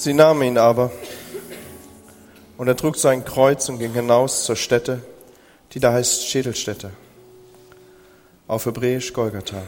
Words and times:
Sie 0.00 0.14
nahmen 0.14 0.40
ihn 0.40 0.56
aber, 0.56 0.90
und 2.56 2.66
er 2.68 2.74
trug 2.74 2.96
sein 2.96 3.22
Kreuz 3.22 3.68
und 3.68 3.78
ging 3.78 3.92
hinaus 3.92 4.44
zur 4.44 4.56
Stätte, 4.56 5.02
die 5.72 5.78
da 5.78 5.92
heißt 5.92 6.26
Schädelstätte, 6.26 6.90
auf 8.48 8.64
Hebräisch 8.64 9.12
Golgatha. 9.12 9.60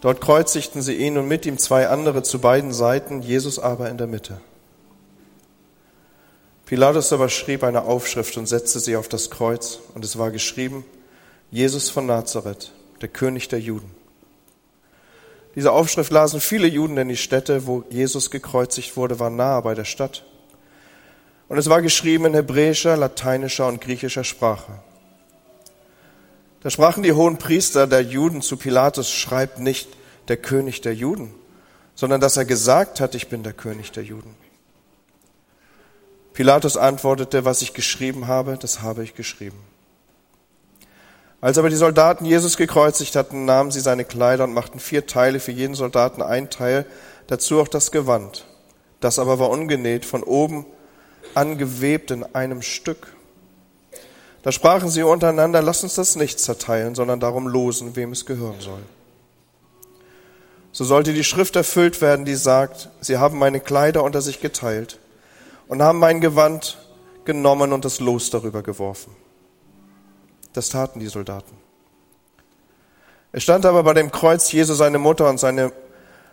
Dort 0.00 0.20
kreuzigten 0.20 0.80
sie 0.80 0.94
ihn 0.94 1.18
und 1.18 1.26
mit 1.26 1.44
ihm 1.44 1.58
zwei 1.58 1.88
andere 1.88 2.22
zu 2.22 2.38
beiden 2.40 2.72
Seiten, 2.72 3.20
Jesus 3.20 3.58
aber 3.58 3.90
in 3.90 3.98
der 3.98 4.06
Mitte. 4.06 4.40
Pilatus 6.66 7.12
aber 7.12 7.28
schrieb 7.28 7.64
eine 7.64 7.82
Aufschrift 7.82 8.36
und 8.36 8.46
setzte 8.46 8.78
sie 8.78 8.94
auf 8.94 9.08
das 9.08 9.28
Kreuz, 9.28 9.80
und 9.96 10.04
es 10.04 10.16
war 10.16 10.30
geschrieben, 10.30 10.84
Jesus 11.50 11.90
von 11.90 12.06
Nazareth, 12.06 12.70
der 13.00 13.08
König 13.08 13.48
der 13.48 13.58
Juden. 13.58 13.97
Diese 15.54 15.72
Aufschrift 15.72 16.12
lasen 16.12 16.40
viele 16.40 16.66
Juden, 16.66 16.96
denn 16.96 17.08
die 17.08 17.16
Stätte, 17.16 17.66
wo 17.66 17.84
Jesus 17.90 18.30
gekreuzigt 18.30 18.96
wurde, 18.96 19.18
war 19.18 19.30
nahe 19.30 19.62
bei 19.62 19.74
der 19.74 19.84
Stadt. 19.84 20.24
Und 21.48 21.58
es 21.58 21.68
war 21.68 21.82
geschrieben 21.82 22.26
in 22.26 22.34
hebräischer, 22.34 22.96
lateinischer 22.96 23.66
und 23.66 23.80
griechischer 23.80 24.24
Sprache. 24.24 24.72
Da 26.60 26.70
sprachen 26.70 27.02
die 27.02 27.12
hohen 27.12 27.38
Priester 27.38 27.86
der 27.86 28.02
Juden 28.02 28.42
zu 28.42 28.56
Pilatus, 28.56 29.10
schreibt 29.10 29.58
nicht 29.58 29.88
der 30.28 30.36
König 30.36 30.80
der 30.80 30.94
Juden, 30.94 31.34
sondern 31.94 32.20
dass 32.20 32.36
er 32.36 32.44
gesagt 32.44 33.00
hat, 33.00 33.14
ich 33.14 33.28
bin 33.28 33.42
der 33.42 33.52
König 33.52 33.92
der 33.92 34.04
Juden. 34.04 34.34
Pilatus 36.34 36.76
antwortete, 36.76 37.44
was 37.44 37.62
ich 37.62 37.72
geschrieben 37.74 38.26
habe, 38.26 38.58
das 38.60 38.82
habe 38.82 39.02
ich 39.02 39.14
geschrieben. 39.14 39.58
Als 41.40 41.56
aber 41.56 41.70
die 41.70 41.76
Soldaten 41.76 42.24
Jesus 42.24 42.56
gekreuzigt 42.56 43.14
hatten, 43.14 43.44
nahmen 43.44 43.70
sie 43.70 43.80
seine 43.80 44.04
Kleider 44.04 44.44
und 44.44 44.54
machten 44.54 44.80
vier 44.80 45.06
Teile 45.06 45.38
für 45.38 45.52
jeden 45.52 45.74
Soldaten 45.74 46.20
ein 46.20 46.50
Teil, 46.50 46.84
dazu 47.28 47.60
auch 47.60 47.68
das 47.68 47.92
Gewand. 47.92 48.44
Das 49.00 49.20
aber 49.20 49.38
war 49.38 49.50
ungenäht, 49.50 50.04
von 50.04 50.24
oben 50.24 50.66
angewebt 51.34 52.10
in 52.10 52.24
einem 52.34 52.62
Stück. 52.62 53.14
Da 54.42 54.50
sprachen 54.50 54.88
sie 54.88 55.02
untereinander, 55.04 55.62
lass 55.62 55.84
uns 55.84 55.94
das 55.94 56.16
nicht 56.16 56.40
zerteilen, 56.40 56.96
sondern 56.96 57.20
darum 57.20 57.46
losen, 57.46 57.94
wem 57.94 58.12
es 58.12 58.26
gehören 58.26 58.60
soll. 58.60 58.82
So 60.72 60.84
sollte 60.84 61.12
die 61.12 61.24
Schrift 61.24 61.54
erfüllt 61.54 62.00
werden, 62.00 62.24
die 62.24 62.34
sagt, 62.34 62.88
sie 63.00 63.18
haben 63.18 63.38
meine 63.38 63.60
Kleider 63.60 64.02
unter 64.02 64.22
sich 64.22 64.40
geteilt 64.40 64.98
und 65.68 65.82
haben 65.82 65.98
mein 65.98 66.20
Gewand 66.20 66.78
genommen 67.24 67.72
und 67.72 67.84
das 67.84 68.00
Los 68.00 68.30
darüber 68.30 68.62
geworfen. 68.62 69.14
Das 70.58 70.70
taten 70.70 70.98
die 70.98 71.06
Soldaten. 71.06 71.56
Es 73.30 73.44
stand 73.44 73.64
aber 73.64 73.84
bei 73.84 73.94
dem 73.94 74.10
Kreuz 74.10 74.50
Jesu 74.50 74.74
seine 74.74 74.98
Mutter 74.98 75.30
und 75.30 75.38
seine, 75.38 75.70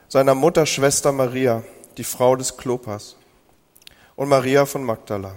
seiner 0.07 0.33
Mutter 0.33 0.65
Schwester 0.65 1.11
Maria, 1.11 1.61
die 1.97 2.03
Frau 2.03 2.35
des 2.35 2.57
Klopas, 2.57 3.17
und 4.15 4.27
Maria 4.27 4.65
von 4.65 4.83
Magdala. 4.83 5.35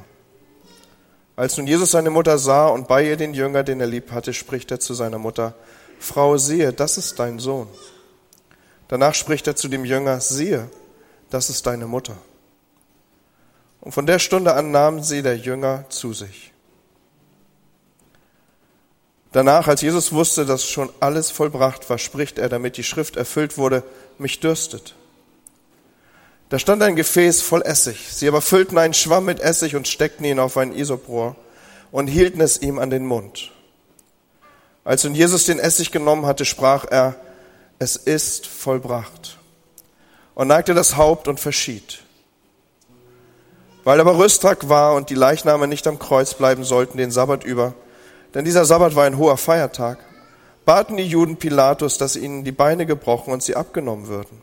Als 1.36 1.58
nun 1.58 1.66
Jesus 1.66 1.90
seine 1.90 2.08
Mutter 2.08 2.38
sah 2.38 2.68
und 2.68 2.88
bei 2.88 3.04
ihr 3.04 3.18
den 3.18 3.34
Jünger, 3.34 3.62
den 3.62 3.78
er 3.82 3.86
lieb 3.88 4.10
hatte, 4.10 4.32
spricht 4.32 4.70
er 4.70 4.80
zu 4.80 4.94
seiner 4.94 5.18
Mutter, 5.18 5.52
Frau, 5.98 6.38
siehe, 6.38 6.72
das 6.72 6.96
ist 6.96 7.18
dein 7.18 7.38
Sohn. 7.38 7.68
Danach 8.88 9.14
spricht 9.14 9.46
er 9.46 9.54
zu 9.54 9.68
dem 9.68 9.84
Jünger, 9.84 10.18
siehe, 10.22 10.70
das 11.28 11.50
ist 11.50 11.66
deine 11.66 11.86
Mutter. 11.86 12.16
Und 13.82 13.92
von 13.92 14.06
der 14.06 14.18
Stunde 14.18 14.54
an 14.54 14.70
nahm 14.70 15.02
sie 15.02 15.20
der 15.20 15.36
Jünger 15.36 15.84
zu 15.90 16.14
sich. 16.14 16.54
Danach, 19.38 19.68
als 19.68 19.82
Jesus 19.82 20.12
wusste, 20.12 20.44
dass 20.44 20.64
schon 20.64 20.90
alles 20.98 21.30
vollbracht 21.30 21.88
war, 21.88 21.98
spricht 21.98 22.40
er, 22.40 22.48
damit 22.48 22.76
die 22.76 22.82
Schrift 22.82 23.14
erfüllt 23.14 23.56
wurde, 23.56 23.84
mich 24.18 24.40
dürstet. 24.40 24.96
Da 26.48 26.58
stand 26.58 26.82
ein 26.82 26.96
Gefäß 26.96 27.40
voll 27.40 27.62
Essig. 27.62 28.08
Sie 28.10 28.26
aber 28.26 28.40
füllten 28.40 28.76
einen 28.78 28.94
Schwamm 28.94 29.26
mit 29.26 29.38
Essig 29.38 29.76
und 29.76 29.86
steckten 29.86 30.24
ihn 30.24 30.40
auf 30.40 30.56
ein 30.56 30.74
Isoprohr 30.74 31.36
und 31.92 32.08
hielten 32.08 32.40
es 32.40 32.60
ihm 32.60 32.80
an 32.80 32.90
den 32.90 33.06
Mund. 33.06 33.52
Als 34.82 35.04
nun 35.04 35.14
Jesus 35.14 35.44
den 35.44 35.60
Essig 35.60 35.92
genommen 35.92 36.26
hatte, 36.26 36.44
sprach 36.44 36.84
er, 36.90 37.14
es 37.78 37.94
ist 37.94 38.44
vollbracht 38.44 39.38
und 40.34 40.48
neigte 40.48 40.74
das 40.74 40.96
Haupt 40.96 41.28
und 41.28 41.38
verschied. 41.38 42.00
Weil 43.84 44.00
aber 44.00 44.18
Rüsttag 44.18 44.68
war 44.68 44.96
und 44.96 45.10
die 45.10 45.14
Leichname 45.14 45.68
nicht 45.68 45.86
am 45.86 46.00
Kreuz 46.00 46.34
bleiben 46.34 46.64
sollten 46.64 46.98
den 46.98 47.12
Sabbat 47.12 47.44
über, 47.44 47.76
denn 48.34 48.44
dieser 48.44 48.64
Sabbat 48.64 48.94
war 48.94 49.04
ein 49.04 49.16
hoher 49.16 49.36
Feiertag, 49.36 49.98
baten 50.64 50.98
die 50.98 51.06
Juden 51.06 51.36
Pilatus, 51.36 51.96
dass 51.96 52.14
ihnen 52.14 52.44
die 52.44 52.52
Beine 52.52 52.84
gebrochen 52.84 53.32
und 53.32 53.42
sie 53.42 53.56
abgenommen 53.56 54.06
würden. 54.06 54.42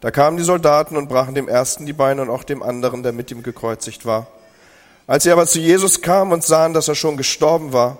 Da 0.00 0.10
kamen 0.10 0.36
die 0.36 0.42
Soldaten 0.42 0.96
und 0.96 1.08
brachen 1.08 1.34
dem 1.34 1.46
ersten 1.46 1.86
die 1.86 1.92
Beine 1.92 2.22
und 2.22 2.30
auch 2.30 2.42
dem 2.42 2.62
anderen, 2.62 3.02
der 3.02 3.12
mit 3.12 3.30
ihm 3.30 3.42
gekreuzigt 3.42 4.04
war. 4.04 4.26
Als 5.06 5.24
sie 5.24 5.30
aber 5.30 5.46
zu 5.46 5.60
Jesus 5.60 6.00
kamen 6.00 6.32
und 6.32 6.42
sahen, 6.42 6.72
dass 6.72 6.88
er 6.88 6.94
schon 6.94 7.16
gestorben 7.16 7.72
war, 7.72 7.98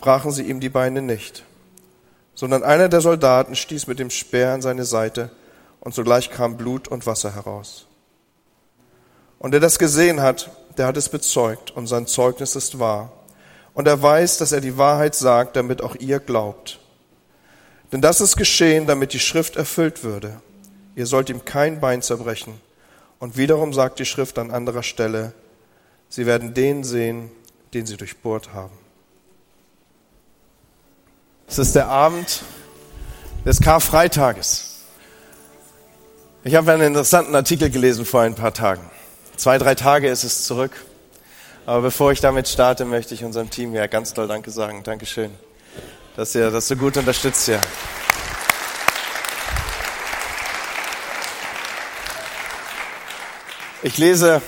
brachen 0.00 0.32
sie 0.32 0.42
ihm 0.42 0.60
die 0.60 0.68
Beine 0.68 1.02
nicht, 1.02 1.44
sondern 2.34 2.64
einer 2.64 2.88
der 2.88 3.00
Soldaten 3.00 3.54
stieß 3.54 3.86
mit 3.86 3.98
dem 3.98 4.10
Speer 4.10 4.54
in 4.54 4.62
seine 4.62 4.84
Seite, 4.84 5.30
und 5.78 5.94
sogleich 5.94 6.30
kam 6.30 6.56
Blut 6.56 6.88
und 6.88 7.06
Wasser 7.06 7.36
heraus. 7.36 7.86
Und 9.38 9.52
der 9.52 9.60
das 9.60 9.78
gesehen 9.78 10.20
hat, 10.20 10.50
der 10.76 10.88
hat 10.88 10.96
es 10.96 11.08
bezeugt, 11.08 11.70
und 11.70 11.86
sein 11.86 12.08
Zeugnis 12.08 12.56
ist 12.56 12.80
wahr 12.80 13.12
und 13.76 13.86
er 13.86 14.02
weiß, 14.02 14.38
dass 14.38 14.52
er 14.52 14.62
die 14.62 14.78
Wahrheit 14.78 15.14
sagt, 15.14 15.54
damit 15.54 15.82
auch 15.82 15.96
ihr 15.96 16.18
glaubt. 16.18 16.80
Denn 17.92 18.00
das 18.00 18.22
ist 18.22 18.38
geschehen, 18.38 18.86
damit 18.86 19.12
die 19.12 19.20
Schrift 19.20 19.56
erfüllt 19.56 20.02
würde. 20.02 20.40
Ihr 20.94 21.04
sollt 21.04 21.28
ihm 21.28 21.44
kein 21.44 21.78
Bein 21.78 22.00
zerbrechen. 22.00 22.58
Und 23.18 23.36
wiederum 23.36 23.74
sagt 23.74 23.98
die 23.98 24.06
Schrift 24.06 24.38
an 24.38 24.50
anderer 24.50 24.82
Stelle, 24.82 25.34
sie 26.08 26.24
werden 26.24 26.54
den 26.54 26.84
sehen, 26.84 27.30
den 27.74 27.84
sie 27.84 27.98
durchbohrt 27.98 28.54
haben. 28.54 28.72
Es 31.46 31.58
ist 31.58 31.76
der 31.76 31.88
Abend 31.88 32.44
des 33.44 33.60
Karfreitages. 33.60 34.84
Ich 36.44 36.54
habe 36.54 36.72
einen 36.72 36.82
interessanten 36.82 37.34
Artikel 37.34 37.68
gelesen 37.68 38.06
vor 38.06 38.22
ein 38.22 38.36
paar 38.36 38.54
Tagen. 38.54 38.90
Zwei, 39.36 39.58
drei 39.58 39.74
Tage 39.74 40.08
ist 40.08 40.24
es 40.24 40.44
zurück. 40.44 40.72
Aber 41.68 41.82
bevor 41.82 42.12
ich 42.12 42.20
damit 42.20 42.46
starte, 42.46 42.84
möchte 42.84 43.12
ich 43.12 43.24
unserem 43.24 43.50
Team 43.50 43.72
hier 43.72 43.88
ganz 43.88 44.14
doll 44.14 44.28
Danke 44.28 44.52
sagen. 44.52 44.84
Dankeschön, 44.84 45.34
dass 46.14 46.32
ihr 46.36 46.52
das 46.52 46.68
so 46.68 46.76
gut 46.76 46.96
unterstützt 46.96 47.46
hier. 47.46 47.60
Ich 53.82 53.98
lese 53.98 54.42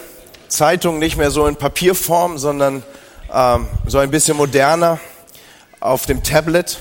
Zeitungen 0.46 1.00
nicht 1.00 1.16
mehr 1.16 1.32
so 1.32 1.48
in 1.48 1.56
Papierform, 1.56 2.38
sondern 2.38 2.84
ähm, 3.32 3.66
so 3.88 3.98
ein 3.98 4.12
bisschen 4.12 4.36
moderner 4.36 5.00
auf 5.80 6.06
dem 6.06 6.22
Tablet. 6.22 6.78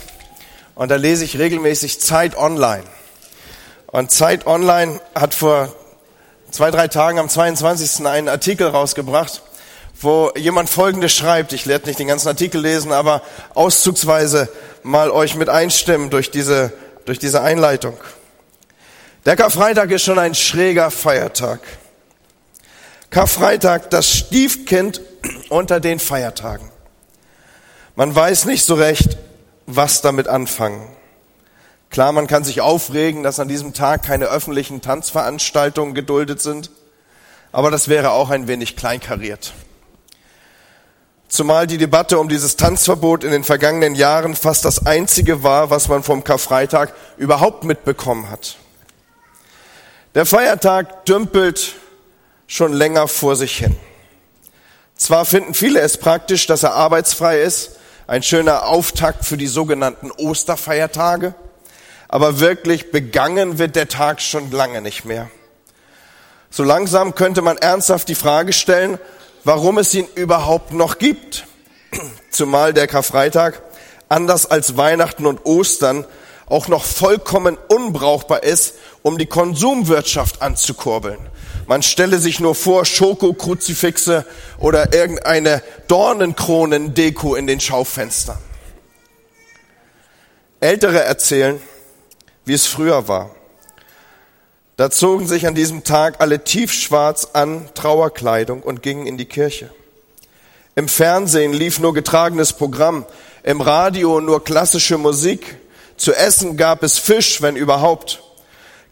Und 0.75 0.91
da 0.91 0.97
lese 0.97 1.25
ich 1.25 1.39
regelmäßig 1.39 1.99
Zeit 1.99 2.37
Online. 2.37 2.83
Und 3.87 4.11
Zeit 4.11 4.45
Online 4.45 5.01
hat 5.15 5.33
vor 5.33 5.73
zwei, 6.51 6.69
drei 6.69 6.87
Tagen 6.89 7.17
am 7.17 7.27
22. 7.27 8.05
einen 8.05 8.29
Artikel 8.29 8.67
rausgebracht 8.67 9.41
wo 9.99 10.31
jemand 10.35 10.69
Folgendes 10.69 11.13
schreibt. 11.13 11.53
Ich 11.53 11.67
werde 11.67 11.87
nicht 11.87 11.99
den 11.99 12.07
ganzen 12.07 12.27
Artikel 12.27 12.61
lesen, 12.61 12.91
aber 12.91 13.21
auszugsweise 13.53 14.49
mal 14.83 15.09
euch 15.11 15.35
mit 15.35 15.49
einstimmen 15.49 16.09
durch 16.09 16.31
diese, 16.31 16.73
durch 17.05 17.19
diese 17.19 17.41
Einleitung. 17.41 17.97
Der 19.25 19.35
Karfreitag 19.35 19.91
ist 19.91 20.03
schon 20.03 20.19
ein 20.19 20.35
schräger 20.35 20.91
Feiertag. 20.91 21.59
Karfreitag, 23.09 23.89
das 23.89 24.09
Stiefkind 24.09 25.01
unter 25.49 25.79
den 25.79 25.99
Feiertagen. 25.99 26.71
Man 27.95 28.13
weiß 28.13 28.45
nicht 28.45 28.63
so 28.63 28.75
recht, 28.75 29.17
was 29.65 30.01
damit 30.01 30.27
anfangen. 30.27 30.87
Klar, 31.89 32.11
man 32.11 32.27
kann 32.27 32.43
sich 32.43 32.61
aufregen, 32.61 33.23
dass 33.23 33.39
an 33.39 33.47
diesem 33.47 33.73
Tag 33.73 34.03
keine 34.03 34.25
öffentlichen 34.25 34.81
Tanzveranstaltungen 34.81 35.95
geduldet 35.95 36.41
sind, 36.41 36.69
aber 37.51 37.71
das 37.71 37.87
wäre 37.87 38.11
auch 38.11 38.29
ein 38.29 38.47
wenig 38.47 38.75
kleinkariert. 38.75 39.53
Zumal 41.27 41.67
die 41.67 41.77
Debatte 41.77 42.19
um 42.19 42.29
dieses 42.29 42.55
Tanzverbot 42.55 43.23
in 43.23 43.31
den 43.31 43.43
vergangenen 43.43 43.95
Jahren 43.95 44.35
fast 44.35 44.63
das 44.63 44.85
einzige 44.85 45.43
war, 45.43 45.69
was 45.69 45.89
man 45.89 46.01
vom 46.01 46.23
Karfreitag 46.23 46.93
überhaupt 47.17 47.65
mitbekommen 47.65 48.29
hat. 48.29 48.55
Der 50.15 50.25
Feiertag 50.25 51.05
dümpelt 51.05 51.75
schon 52.47 52.71
länger 52.71 53.09
vor 53.09 53.35
sich 53.35 53.57
hin. 53.57 53.75
Zwar 54.95 55.25
finden 55.25 55.53
viele 55.53 55.81
es 55.81 55.97
praktisch, 55.97 56.47
dass 56.47 56.63
er 56.63 56.73
arbeitsfrei 56.73 57.41
ist, 57.41 57.71
ein 58.07 58.23
schöner 58.23 58.65
Auftakt 58.65 59.25
für 59.25 59.37
die 59.37 59.47
sogenannten 59.47 60.11
Osterfeiertage, 60.11 61.35
aber 62.07 62.39
wirklich 62.39 62.91
begangen 62.91 63.59
wird 63.59 63.75
der 63.75 63.89
Tag 63.89 64.21
schon 64.21 64.49
lange 64.49 64.81
nicht 64.81 65.03
mehr. 65.03 65.29
So 66.49 66.63
langsam 66.63 67.13
könnte 67.15 67.41
man 67.41 67.57
ernsthaft 67.57 68.07
die 68.07 68.15
Frage 68.15 68.53
stellen, 68.53 68.97
warum 69.47 69.77
es 69.77 69.93
ihn 69.93 70.07
überhaupt 70.15 70.73
noch 70.73 70.97
gibt. 70.97 71.47
Zumal 72.31 72.73
der 72.73 72.85
Karfreitag, 72.85 73.61
anders 74.09 74.45
als 74.45 74.75
Weihnachten 74.75 75.25
und 75.25 75.45
Ostern, 75.45 76.05
auch 76.47 76.67
noch 76.67 76.83
vollkommen 76.83 77.57
unbrauchbar 77.69 78.43
ist, 78.43 78.75
um 79.03 79.17
die 79.17 79.25
Konsumwirtschaft 79.25 80.41
anzukurbeln. 80.41 81.17
Man 81.65 81.81
stelle 81.81 82.19
sich 82.19 82.41
nur 82.41 82.55
vor, 82.55 82.83
Schokokruzifixe 82.83 84.25
oder 84.59 84.93
irgendeine 84.93 85.63
Dornenkronendeko 85.87 87.35
in 87.35 87.47
den 87.47 87.61
Schaufenstern. 87.61 88.39
Ältere 90.59 91.03
erzählen, 91.03 91.61
wie 92.43 92.53
es 92.53 92.67
früher 92.67 93.07
war. 93.07 93.36
Da 94.77 94.91
zogen 94.91 95.27
sich 95.27 95.47
an 95.47 95.55
diesem 95.55 95.83
Tag 95.83 96.21
alle 96.21 96.43
tiefschwarz 96.43 97.29
an 97.33 97.67
Trauerkleidung 97.73 98.61
und 98.61 98.83
gingen 98.83 99.07
in 99.07 99.17
die 99.17 99.25
Kirche. 99.25 99.71
Im 100.75 100.87
Fernsehen 100.87 101.51
lief 101.51 101.79
nur 101.79 101.95
getragenes 101.95 102.53
Programm, 102.53 103.07
im 103.41 103.59
Radio 103.61 104.21
nur 104.21 104.43
klassische 104.43 104.99
Musik, 104.99 105.57
zu 105.97 106.13
essen 106.13 106.57
gab 106.57 106.83
es 106.83 106.99
Fisch, 106.99 107.41
wenn 107.41 107.55
überhaupt. 107.55 108.21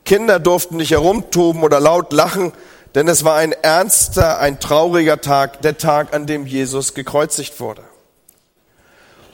Kinder 0.06 0.40
durften 0.40 0.78
nicht 0.78 0.90
herumtoben 0.90 1.62
oder 1.62 1.80
laut 1.80 2.12
lachen, 2.12 2.52
denn 2.96 3.08
es 3.08 3.24
war 3.24 3.36
ein 3.36 3.52
ernster, 3.52 4.40
ein 4.40 4.60
trauriger 4.60 5.22
Tag, 5.22 5.62
der 5.62 5.78
Tag, 5.78 6.16
an 6.16 6.26
dem 6.26 6.48
Jesus 6.48 6.96
gekreuzigt 6.96 7.60
wurde. 7.60 7.84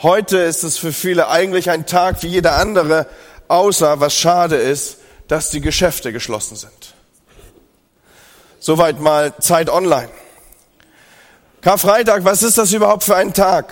Heute 0.02 0.40
ist 0.40 0.64
es 0.64 0.78
für 0.78 0.92
viele 0.92 1.30
eigentlich 1.30 1.70
ein 1.70 1.86
Tag 1.86 2.24
wie 2.24 2.28
jeder 2.28 2.58
andere, 2.58 3.08
außer 3.48 4.02
was 4.02 4.14
schade 4.14 4.58
ist, 4.58 4.98
dass 5.32 5.50
die 5.50 5.62
Geschäfte 5.62 6.12
geschlossen 6.12 6.58
sind. 6.58 6.94
Soweit 8.60 9.00
mal 9.00 9.34
Zeit 9.40 9.70
online. 9.70 10.10
Karfreitag, 11.62 12.26
was 12.26 12.44
ist 12.44 12.58
das 12.58 12.74
überhaupt 12.74 13.06
für 13.06 13.16
ein 13.16 13.34
Tag? 13.34 13.72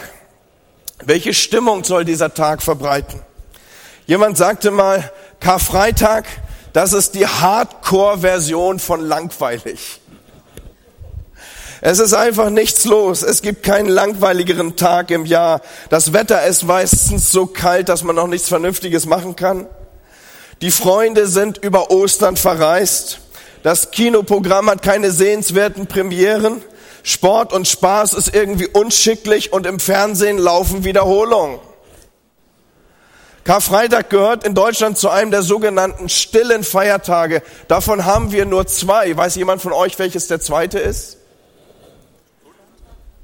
Welche 1.04 1.34
Stimmung 1.34 1.84
soll 1.84 2.06
dieser 2.06 2.34
Tag 2.34 2.64
verbreiten? 2.64 3.22
Jemand 4.06 4.38
sagte 4.38 4.72
mal, 4.72 5.12
Karfreitag, 5.42 6.24
das 6.72 6.94
ist 6.94 7.16
die 7.16 7.28
Hardcore-Version 7.28 8.80
von 8.80 9.02
langweilig. 9.02 10.00
Es 11.82 12.00
ist 12.00 12.14
einfach 12.14 12.52
nichts 12.52 12.86
los. 12.86 13.22
Es 13.22 13.42
gibt 13.42 13.64
keinen 13.64 13.90
langweiligeren 13.90 14.78
Tag 14.78 15.12
im 15.12 15.26
Jahr. 15.26 15.60
Das 15.90 16.14
Wetter 16.14 16.42
ist 16.46 16.64
meistens 16.64 17.34
so 17.34 17.48
kalt, 17.48 17.90
dass 17.90 18.06
man 18.06 18.16
noch 18.16 18.28
nichts 18.28 18.48
Vernünftiges 18.48 19.06
machen 19.06 19.36
kann. 19.36 19.68
Die 20.62 20.72
Freunde 20.72 21.28
sind 21.28 21.58
über 21.60 21.90
Ostern 21.90 22.36
verreist. 22.36 23.20
Das 23.64 23.92
Kinoprogramm 23.92 24.70
hat 24.70 24.82
keine 24.82 25.12
sehenswerten 25.12 25.88
Premieren. 25.88 26.62
Sport 27.04 27.54
und 27.54 27.68
Spaß 27.68 28.14
ist 28.14 28.34
irgendwie 28.36 28.68
unschicklich 28.68 29.54
und 29.54 29.66
im 29.66 29.80
Fernsehen 29.80 30.38
laufen 30.38 30.84
Wiederholungen. 30.84 31.60
Karfreitag 33.46 34.10
gehört 34.10 34.44
in 34.44 34.54
Deutschland 34.54 34.98
zu 34.98 35.10
einem 35.10 35.32
der 35.32 35.44
sogenannten 35.44 36.10
stillen 36.10 36.64
Feiertage. 36.64 37.42
Davon 37.68 38.06
haben 38.06 38.32
wir 38.32 38.46
nur 38.46 38.68
zwei. 38.68 39.16
Weiß 39.16 39.36
jemand 39.36 39.62
von 39.62 39.72
euch, 39.72 39.98
welches 39.98 40.28
der 40.28 40.42
zweite 40.42 40.78
ist? 40.78 41.18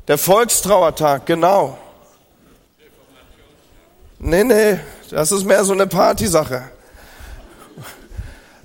Der 0.07 0.17
Volkstrauertag, 0.17 1.25
genau. 1.25 1.77
Nee, 4.19 4.43
nee, 4.43 4.79
das 5.11 5.31
ist 5.31 5.43
mehr 5.43 5.63
so 5.63 5.73
eine 5.73 5.85
Partysache. 5.85 6.71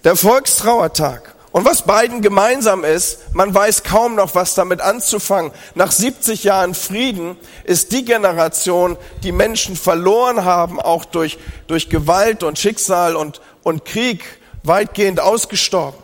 Der 0.04 0.16
Volkstrauertag. 0.16 1.34
Und 1.52 1.64
was 1.64 1.82
beiden 1.82 2.22
gemeinsam 2.22 2.84
ist, 2.84 3.34
man 3.34 3.52
weiß 3.52 3.82
kaum 3.82 4.14
noch, 4.14 4.34
was 4.34 4.54
damit 4.54 4.80
anzufangen. 4.80 5.52
Nach 5.74 5.90
70 5.90 6.44
Jahren 6.44 6.74
Frieden 6.74 7.36
ist 7.64 7.90
die 7.92 8.04
Generation, 8.04 8.96
die 9.24 9.32
Menschen 9.32 9.74
verloren 9.76 10.44
haben, 10.44 10.80
auch 10.80 11.04
durch, 11.04 11.38
durch 11.66 11.88
Gewalt 11.90 12.44
und 12.44 12.58
Schicksal 12.58 13.16
und, 13.16 13.40
und 13.62 13.84
Krieg, 13.84 14.24
weitgehend 14.62 15.20
ausgestorben. 15.20 15.98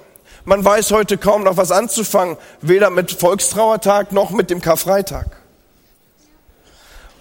Man 0.45 0.65
weiß 0.65 0.91
heute 0.91 1.17
kaum 1.17 1.45
noch 1.45 1.57
was 1.57 1.71
anzufangen, 1.71 2.37
weder 2.61 2.91
mit 2.91 3.13
Volkstrauertag 3.13 4.13
noch 4.13 4.31
mit 4.31 4.51
dem 4.51 4.61
Karfreitag. 4.61 5.27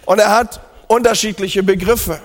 Und 0.04 0.18
er 0.18 0.30
hat 0.30 0.60
unterschiedliche 0.88 1.62
Begriffe. 1.62 2.20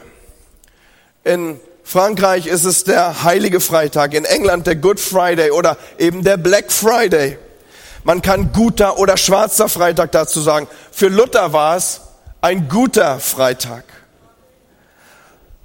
In 1.24 1.60
Frankreich 1.92 2.48
ist 2.48 2.64
es 2.64 2.86
der 2.86 3.26
Heilige 3.26 3.60
Freitag, 3.60 4.14
in 4.14 4.24
England 4.24 4.66
der 4.66 4.78
Good 4.78 4.98
Friday 4.98 5.52
oder 5.52 5.76
eben 6.00 6.24
der 6.24 6.38
Black 6.38 6.72
Friday. 6.72 7.38
Man 8.06 8.22
kann 8.22 8.54
guter 8.54 8.98
oder 8.98 9.18
schwarzer 9.18 9.68
Freitag 9.68 10.14
dazu 10.14 10.40
sagen. 10.40 10.70
Für 10.94 11.10
Luther 11.10 11.52
war 11.52 11.76
es 11.76 12.00
ein 12.40 12.70
guter 12.70 13.20
Freitag. 13.20 13.84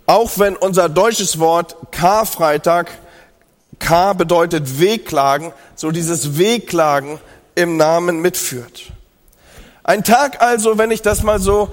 Auch 0.06 0.36
wenn 0.36 0.56
unser 0.56 0.88
deutsches 0.88 1.38
Wort 1.38 1.76
Karfreitag 1.92 2.90
K 3.78 4.12
bedeutet 4.14 4.80
Wehklagen, 4.80 5.52
so 5.76 5.92
dieses 5.92 6.36
Wehklagen 6.36 7.20
im 7.54 7.76
Namen 7.76 8.20
mitführt. 8.20 8.90
Ein 9.84 10.02
Tag 10.02 10.42
also, 10.42 10.76
wenn 10.76 10.90
ich 10.90 11.02
das 11.02 11.22
mal 11.22 11.38
so 11.38 11.72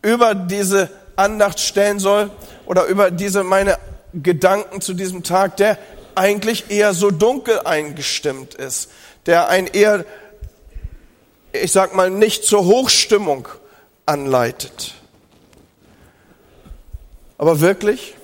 über 0.00 0.34
diese 0.34 0.88
Andacht 1.16 1.60
stellen 1.60 1.98
soll 1.98 2.30
oder 2.68 2.84
über 2.84 3.10
diese 3.10 3.44
meine 3.44 3.78
Gedanken 4.12 4.82
zu 4.82 4.92
diesem 4.92 5.22
Tag, 5.22 5.56
der 5.56 5.78
eigentlich 6.14 6.70
eher 6.70 6.92
so 6.92 7.10
dunkel 7.10 7.60
eingestimmt 7.60 8.54
ist, 8.54 8.90
der 9.24 9.48
ein 9.48 9.66
eher, 9.66 10.04
ich 11.52 11.72
sag 11.72 11.94
mal, 11.94 12.10
nicht 12.10 12.44
zur 12.44 12.66
Hochstimmung 12.66 13.48
anleitet. 14.04 14.94
Aber 17.38 17.60
wirklich? 17.60 18.16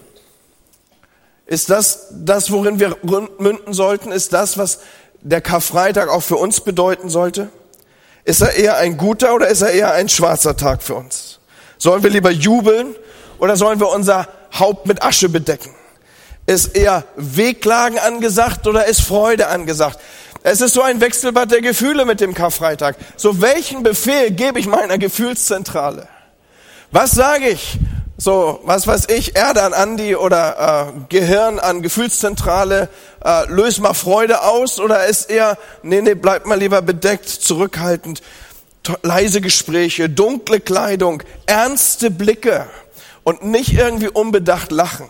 Ist 1.46 1.70
das 1.70 2.08
das, 2.10 2.50
worin 2.50 2.78
wir 2.78 2.98
münden 3.38 3.72
sollten? 3.72 4.12
Ist 4.12 4.34
das, 4.34 4.58
was 4.58 4.80
der 5.22 5.40
Karfreitag 5.40 6.10
auch 6.10 6.22
für 6.22 6.36
uns 6.36 6.60
bedeuten 6.60 7.08
sollte? 7.08 7.48
Ist 8.24 8.42
er 8.42 8.54
eher 8.56 8.76
ein 8.76 8.98
guter 8.98 9.34
oder 9.34 9.48
ist 9.48 9.62
er 9.62 9.70
eher 9.70 9.92
ein 9.92 10.10
schwarzer 10.10 10.54
Tag 10.54 10.82
für 10.82 10.96
uns? 10.96 11.38
Sollen 11.78 12.02
wir 12.02 12.10
lieber 12.10 12.30
jubeln 12.30 12.94
oder 13.38 13.56
sollen 13.56 13.80
wir 13.80 13.88
unser 13.88 14.28
Haupt 14.58 14.86
mit 14.86 15.02
Asche 15.02 15.28
bedecken? 15.28 15.70
Ist 16.46 16.76
eher 16.76 17.04
Wehklagen 17.16 17.98
angesagt 17.98 18.66
oder 18.66 18.86
ist 18.86 19.00
Freude 19.00 19.48
angesagt? 19.48 19.98
Es 20.42 20.60
ist 20.60 20.74
so 20.74 20.82
ein 20.82 21.00
Wechselbad 21.00 21.50
der 21.50 21.62
Gefühle 21.62 22.04
mit 22.04 22.20
dem 22.20 22.34
Karfreitag. 22.34 22.96
So 23.16 23.40
welchen 23.40 23.82
Befehl 23.82 24.30
gebe 24.30 24.60
ich 24.60 24.66
meiner 24.66 24.98
Gefühlszentrale? 24.98 26.06
Was 26.90 27.12
sage 27.12 27.48
ich? 27.48 27.78
So, 28.16 28.60
was 28.62 28.86
weiß 28.86 29.08
ich, 29.08 29.36
Erde 29.36 29.62
an 29.62 29.72
Andi 29.72 30.14
oder 30.14 30.92
äh, 30.94 31.00
Gehirn 31.08 31.58
an 31.58 31.82
Gefühlszentrale, 31.82 32.88
äh, 33.24 33.50
löse 33.50 33.80
mal 33.80 33.94
Freude 33.94 34.42
aus 34.42 34.78
oder 34.78 35.06
ist 35.06 35.30
eher, 35.30 35.58
nee, 35.82 36.00
nee, 36.00 36.14
bleib 36.14 36.46
mal 36.46 36.58
lieber 36.58 36.80
bedeckt, 36.80 37.28
zurückhaltend, 37.28 38.22
leise 39.02 39.40
Gespräche, 39.40 40.08
dunkle 40.08 40.60
Kleidung, 40.60 41.22
ernste 41.46 42.10
Blicke 42.10 42.66
und 43.24 43.44
nicht 43.44 43.72
irgendwie 43.72 44.08
unbedacht 44.08 44.70
lachen. 44.70 45.08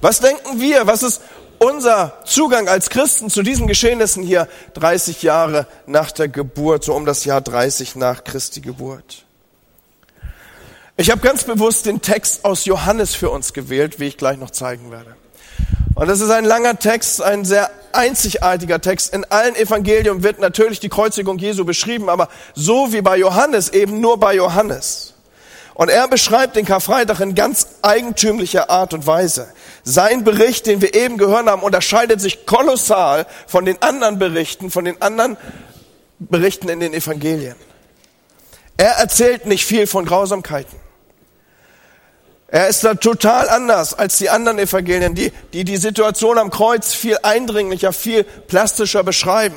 Was 0.00 0.20
denken 0.20 0.60
wir? 0.60 0.86
Was 0.86 1.02
ist 1.02 1.22
unser 1.58 2.18
Zugang 2.24 2.68
als 2.68 2.90
Christen 2.90 3.30
zu 3.30 3.42
diesen 3.42 3.66
Geschehnissen 3.66 4.22
hier 4.22 4.48
30 4.74 5.22
Jahre 5.22 5.66
nach 5.86 6.12
der 6.12 6.28
Geburt, 6.28 6.84
so 6.84 6.94
um 6.94 7.04
das 7.04 7.24
Jahr 7.24 7.40
30 7.40 7.96
nach 7.96 8.24
Christi 8.24 8.60
Geburt? 8.60 9.24
Ich 10.96 11.10
habe 11.10 11.20
ganz 11.20 11.44
bewusst 11.44 11.86
den 11.86 12.02
Text 12.02 12.44
aus 12.44 12.64
Johannes 12.64 13.14
für 13.14 13.30
uns 13.30 13.52
gewählt, 13.52 14.00
wie 14.00 14.06
ich 14.06 14.16
gleich 14.16 14.36
noch 14.36 14.50
zeigen 14.50 14.90
werde. 14.90 15.14
Und 15.94 16.08
das 16.08 16.20
ist 16.20 16.30
ein 16.30 16.44
langer 16.44 16.78
Text, 16.78 17.22
ein 17.22 17.44
sehr 17.44 17.70
einzigartiger 17.92 18.80
Text. 18.80 19.14
In 19.14 19.24
allen 19.24 19.56
Evangelien 19.56 20.22
wird 20.22 20.40
natürlich 20.40 20.80
die 20.80 20.88
Kreuzigung 20.88 21.38
Jesu 21.38 21.64
beschrieben, 21.64 22.08
aber 22.08 22.28
so 22.54 22.92
wie 22.92 23.00
bei 23.00 23.16
Johannes 23.16 23.68
eben 23.70 24.00
nur 24.00 24.18
bei 24.18 24.34
Johannes. 24.34 25.07
Und 25.78 25.90
er 25.90 26.08
beschreibt 26.08 26.56
den 26.56 26.64
Karfreitag 26.64 27.20
in 27.20 27.36
ganz 27.36 27.68
eigentümlicher 27.82 28.68
Art 28.68 28.94
und 28.94 29.06
Weise. 29.06 29.46
Sein 29.84 30.24
Bericht, 30.24 30.66
den 30.66 30.82
wir 30.82 30.92
eben 30.92 31.18
gehört 31.18 31.46
haben, 31.46 31.62
unterscheidet 31.62 32.20
sich 32.20 32.46
kolossal 32.46 33.26
von 33.46 33.64
den 33.64 33.80
anderen 33.80 34.18
Berichten, 34.18 34.72
von 34.72 34.84
den 34.84 35.00
anderen 35.00 35.36
Berichten 36.18 36.68
in 36.68 36.80
den 36.80 36.94
Evangelien. 36.94 37.54
Er 38.76 38.94
erzählt 38.94 39.46
nicht 39.46 39.64
viel 39.64 39.86
von 39.86 40.04
Grausamkeiten. 40.04 40.80
Er 42.48 42.66
ist 42.66 42.82
da 42.82 42.94
total 42.94 43.48
anders 43.48 43.94
als 43.94 44.18
die 44.18 44.30
anderen 44.30 44.58
Evangelien, 44.58 45.14
die, 45.14 45.32
die 45.52 45.62
die 45.62 45.76
Situation 45.76 46.38
am 46.38 46.50
Kreuz 46.50 46.92
viel 46.92 47.18
eindringlicher, 47.22 47.92
viel 47.92 48.24
plastischer 48.24 49.04
beschreiben. 49.04 49.54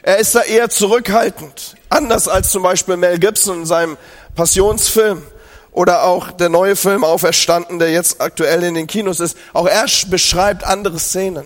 Er 0.00 0.16
ist 0.16 0.34
da 0.34 0.40
eher 0.40 0.70
zurückhaltend, 0.70 1.74
anders 1.90 2.28
als 2.28 2.50
zum 2.50 2.62
Beispiel 2.62 2.96
Mel 2.96 3.18
Gibson 3.18 3.58
in 3.58 3.66
seinem 3.66 3.98
Passionsfilm 4.34 5.22
oder 5.72 6.04
auch 6.04 6.32
der 6.32 6.48
neue 6.48 6.76
Film 6.76 7.04
Auferstanden, 7.04 7.78
der 7.78 7.90
jetzt 7.90 8.20
aktuell 8.20 8.62
in 8.62 8.74
den 8.74 8.86
Kinos 8.86 9.20
ist. 9.20 9.36
Auch 9.52 9.66
er 9.66 9.86
beschreibt 10.08 10.64
andere 10.64 10.98
Szenen. 10.98 11.44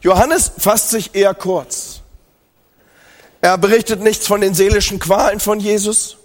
Johannes 0.00 0.52
fasst 0.58 0.90
sich 0.90 1.14
eher 1.14 1.34
kurz. 1.34 2.00
Er 3.40 3.58
berichtet 3.58 4.00
nichts 4.00 4.26
von 4.26 4.40
den 4.40 4.54
seelischen 4.54 4.98
Qualen 4.98 5.40
von 5.40 5.60
Jesus 5.60 6.16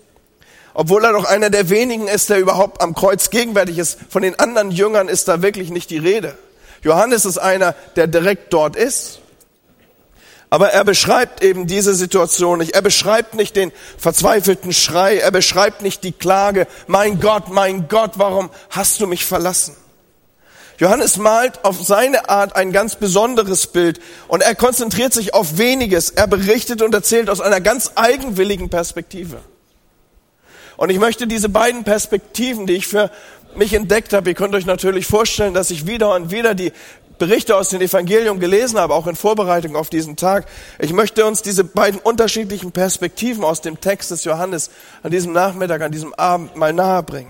obwohl 0.73 1.03
er 1.03 1.13
doch 1.13 1.25
einer 1.25 1.49
der 1.49 1.69
wenigen 1.69 2.07
ist, 2.07 2.29
der 2.29 2.39
überhaupt 2.39 2.81
am 2.81 2.93
Kreuz 2.93 3.29
gegenwärtig 3.29 3.77
ist. 3.77 3.99
Von 4.09 4.21
den 4.21 4.39
anderen 4.39 4.71
Jüngern 4.71 5.07
ist 5.07 5.27
da 5.27 5.41
wirklich 5.41 5.69
nicht 5.69 5.89
die 5.89 5.97
Rede. 5.97 6.37
Johannes 6.81 7.25
ist 7.25 7.37
einer, 7.37 7.75
der 7.95 8.07
direkt 8.07 8.53
dort 8.53 8.75
ist. 8.75 9.19
Aber 10.53 10.71
er 10.71 10.83
beschreibt 10.83 11.41
eben 11.41 11.65
diese 11.65 11.95
Situation 11.95 12.59
nicht. 12.59 12.75
Er 12.75 12.81
beschreibt 12.81 13.35
nicht 13.35 13.55
den 13.55 13.71
verzweifelten 13.97 14.73
Schrei. 14.73 15.17
Er 15.17 15.31
beschreibt 15.31 15.81
nicht 15.81 16.03
die 16.03 16.11
Klage. 16.11 16.67
Mein 16.87 17.21
Gott, 17.21 17.47
mein 17.47 17.87
Gott, 17.87 18.11
warum 18.15 18.49
hast 18.69 18.99
du 18.99 19.07
mich 19.07 19.25
verlassen? 19.25 19.77
Johannes 20.77 21.15
malt 21.15 21.63
auf 21.63 21.81
seine 21.81 22.27
Art 22.27 22.57
ein 22.57 22.73
ganz 22.73 22.95
besonderes 22.95 23.67
Bild 23.67 24.01
und 24.27 24.41
er 24.41 24.55
konzentriert 24.55 25.13
sich 25.13 25.33
auf 25.33 25.57
weniges. 25.57 26.09
Er 26.09 26.27
berichtet 26.27 26.81
und 26.81 26.93
erzählt 26.93 27.29
aus 27.29 27.39
einer 27.39 27.61
ganz 27.61 27.91
eigenwilligen 27.95 28.69
Perspektive. 28.69 29.37
Und 30.75 30.89
ich 30.89 30.99
möchte 30.99 31.27
diese 31.27 31.47
beiden 31.47 31.85
Perspektiven, 31.85 32.65
die 32.65 32.73
ich 32.73 32.87
für 32.87 33.09
mich 33.55 33.73
entdeckt 33.73 34.11
habe, 34.11 34.29
ihr 34.29 34.35
könnt 34.35 34.55
euch 34.55 34.65
natürlich 34.65 35.05
vorstellen, 35.05 35.53
dass 35.53 35.71
ich 35.71 35.87
wieder 35.87 36.15
und 36.15 36.31
wieder 36.31 36.55
die 36.55 36.71
Berichte 37.21 37.55
aus 37.55 37.69
den 37.69 37.81
Evangelien 37.81 38.39
gelesen 38.39 38.79
habe, 38.79 38.95
auch 38.95 39.05
in 39.05 39.15
Vorbereitung 39.15 39.75
auf 39.75 39.91
diesen 39.91 40.15
Tag. 40.15 40.47
Ich 40.79 40.91
möchte 40.91 41.23
uns 41.23 41.43
diese 41.43 41.63
beiden 41.63 41.99
unterschiedlichen 41.99 42.71
Perspektiven 42.71 43.43
aus 43.43 43.61
dem 43.61 43.79
Text 43.79 44.09
des 44.09 44.23
Johannes 44.23 44.71
an 45.03 45.11
diesem 45.11 45.31
Nachmittag, 45.31 45.83
an 45.83 45.91
diesem 45.91 46.15
Abend 46.15 46.55
mal 46.55 46.73
nahe 46.73 47.03
bringen. 47.03 47.29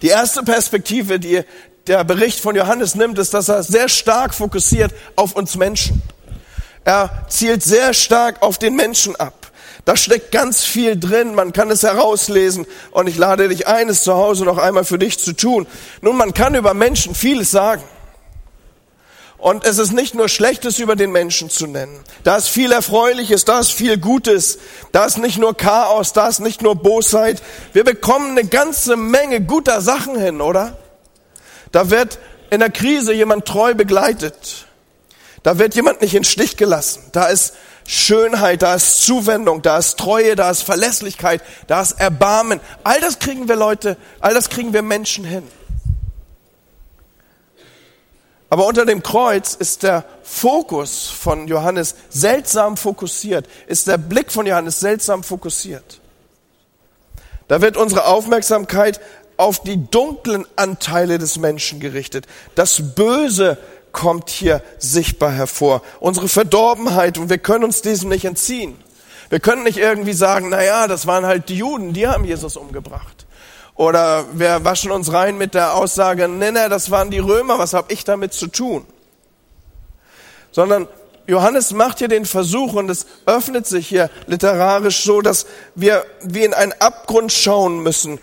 Die 0.00 0.06
erste 0.06 0.44
Perspektive, 0.44 1.18
die 1.18 1.42
der 1.88 2.04
Bericht 2.04 2.38
von 2.38 2.54
Johannes 2.54 2.94
nimmt, 2.94 3.18
ist, 3.18 3.34
dass 3.34 3.48
er 3.48 3.64
sehr 3.64 3.88
stark 3.88 4.32
fokussiert 4.32 4.94
auf 5.16 5.34
uns 5.34 5.56
Menschen. 5.56 6.00
Er 6.84 7.26
zielt 7.28 7.64
sehr 7.64 7.92
stark 7.92 8.42
auf 8.42 8.58
den 8.58 8.76
Menschen 8.76 9.16
ab. 9.16 9.50
Da 9.84 9.96
steckt 9.96 10.30
ganz 10.30 10.62
viel 10.62 10.96
drin, 10.96 11.34
man 11.34 11.52
kann 11.52 11.68
es 11.72 11.82
herauslesen 11.82 12.64
und 12.92 13.08
ich 13.08 13.18
lade 13.18 13.48
dich 13.48 13.66
ein, 13.66 13.88
es 13.88 14.04
zu 14.04 14.14
Hause 14.14 14.44
noch 14.44 14.58
einmal 14.58 14.84
für 14.84 15.00
dich 15.00 15.18
zu 15.18 15.32
tun. 15.32 15.66
Nun, 16.00 16.16
man 16.16 16.32
kann 16.32 16.54
über 16.54 16.74
Menschen 16.74 17.16
vieles 17.16 17.50
sagen. 17.50 17.82
Und 19.42 19.64
es 19.64 19.78
ist 19.78 19.92
nicht 19.92 20.14
nur 20.14 20.28
Schlechtes 20.28 20.78
über 20.78 20.94
den 20.94 21.10
Menschen 21.10 21.50
zu 21.50 21.66
nennen. 21.66 21.98
Da 22.22 22.36
ist 22.36 22.46
viel 22.46 22.70
Erfreuliches, 22.70 23.44
da 23.44 23.58
ist 23.58 23.72
viel 23.72 23.98
Gutes, 23.98 24.60
da 24.92 25.04
ist 25.04 25.18
nicht 25.18 25.36
nur 25.36 25.56
Chaos, 25.56 26.12
da 26.12 26.28
ist 26.28 26.38
nicht 26.38 26.62
nur 26.62 26.76
Bosheit. 26.76 27.42
Wir 27.72 27.82
bekommen 27.82 28.38
eine 28.38 28.46
ganze 28.46 28.94
Menge 28.94 29.40
guter 29.40 29.80
Sachen 29.80 30.16
hin, 30.16 30.40
oder? 30.40 30.78
Da 31.72 31.90
wird 31.90 32.20
in 32.50 32.60
der 32.60 32.70
Krise 32.70 33.12
jemand 33.14 33.44
treu 33.44 33.74
begleitet. 33.74 34.68
Da 35.42 35.58
wird 35.58 35.74
jemand 35.74 36.02
nicht 36.02 36.14
in 36.14 36.22
Stich 36.22 36.56
gelassen. 36.56 37.02
Da 37.10 37.26
ist 37.26 37.54
Schönheit, 37.84 38.62
da 38.62 38.76
ist 38.76 39.02
Zuwendung, 39.02 39.60
da 39.60 39.78
ist 39.78 39.98
Treue, 39.98 40.36
da 40.36 40.52
ist 40.52 40.62
Verlässlichkeit, 40.62 41.42
da 41.66 41.82
ist 41.82 41.98
Erbarmen. 41.98 42.60
All 42.84 43.00
das 43.00 43.18
kriegen 43.18 43.48
wir 43.48 43.56
Leute, 43.56 43.96
all 44.20 44.34
das 44.34 44.50
kriegen 44.50 44.72
wir 44.72 44.82
Menschen 44.82 45.24
hin. 45.24 45.42
Aber 48.52 48.66
unter 48.66 48.84
dem 48.84 49.02
Kreuz 49.02 49.54
ist 49.54 49.82
der 49.82 50.04
Fokus 50.22 51.08
von 51.08 51.48
Johannes 51.48 51.94
seltsam 52.10 52.76
fokussiert, 52.76 53.48
ist 53.66 53.86
der 53.86 53.96
Blick 53.96 54.30
von 54.30 54.44
Johannes 54.44 54.78
seltsam 54.78 55.24
fokussiert. 55.24 56.02
Da 57.48 57.62
wird 57.62 57.78
unsere 57.78 58.04
Aufmerksamkeit 58.04 59.00
auf 59.38 59.62
die 59.62 59.88
dunklen 59.90 60.44
Anteile 60.54 61.16
des 61.16 61.38
Menschen 61.38 61.80
gerichtet. 61.80 62.26
Das 62.54 62.94
Böse 62.94 63.56
kommt 63.90 64.28
hier 64.28 64.62
sichtbar 64.76 65.32
hervor. 65.32 65.80
Unsere 65.98 66.28
Verdorbenheit 66.28 67.16
und 67.16 67.30
wir 67.30 67.38
können 67.38 67.64
uns 67.64 67.80
diesem 67.80 68.10
nicht 68.10 68.26
entziehen. 68.26 68.76
Wir 69.30 69.40
können 69.40 69.62
nicht 69.62 69.78
irgendwie 69.78 70.12
sagen, 70.12 70.50
na 70.50 70.62
ja, 70.62 70.88
das 70.88 71.06
waren 71.06 71.24
halt 71.24 71.48
die 71.48 71.56
Juden, 71.56 71.94
die 71.94 72.06
haben 72.06 72.26
Jesus 72.26 72.58
umgebracht. 72.58 73.24
Oder 73.74 74.26
wir 74.34 74.64
waschen 74.64 74.90
uns 74.90 75.12
rein 75.12 75.38
mit 75.38 75.54
der 75.54 75.74
Aussage, 75.74 76.28
nee, 76.28 76.50
nee, 76.50 76.68
das 76.68 76.90
waren 76.90 77.10
die 77.10 77.18
Römer, 77.18 77.58
was 77.58 77.72
habe 77.72 77.92
ich 77.92 78.04
damit 78.04 78.34
zu 78.34 78.46
tun? 78.46 78.86
Sondern 80.50 80.88
Johannes 81.26 81.72
macht 81.72 81.98
hier 81.98 82.08
den 82.08 82.26
Versuch 82.26 82.74
und 82.74 82.90
es 82.90 83.06
öffnet 83.26 83.66
sich 83.66 83.88
hier 83.88 84.10
literarisch 84.26 85.02
so, 85.04 85.22
dass 85.22 85.46
wir 85.74 86.04
wie 86.22 86.44
in 86.44 86.52
einen 86.52 86.72
Abgrund 86.72 87.32
schauen 87.32 87.82
müssen. 87.82 88.18